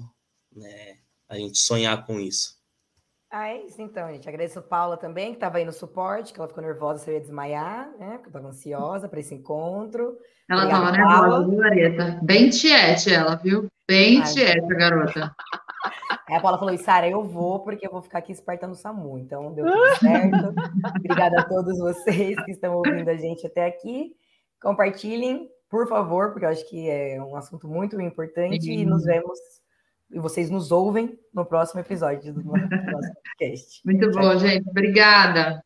[0.56, 2.60] né, a gente sonhar com isso?
[3.32, 4.28] Ah, é isso então, gente.
[4.28, 7.22] Agradeço a Paula também, que estava aí no suporte, que ela ficou nervosa, você ia
[7.22, 8.14] desmaiar, né?
[8.14, 10.18] Porque eu estava ansiosa para esse encontro.
[10.50, 12.20] Ela estava nervosa, viu, Areta?
[12.24, 13.68] Bem tiete ela, viu?
[13.88, 15.36] Bem Ai, tiete a garota.
[16.28, 19.20] Aí a Paula falou, Sara, eu vou, porque eu vou ficar aqui espertando o SAMU.
[19.20, 20.54] Então, deu tudo certo.
[20.98, 24.16] Obrigada a todos vocês que estão ouvindo a gente até aqui.
[24.60, 28.64] Compartilhem, por favor, porque eu acho que é um assunto muito importante.
[28.64, 28.80] Sim.
[28.80, 29.40] E nos vemos
[30.12, 33.82] e vocês nos ouvem no próximo episódio do nosso podcast.
[33.86, 34.68] Muito bom, gente.
[34.70, 35.64] Obrigada.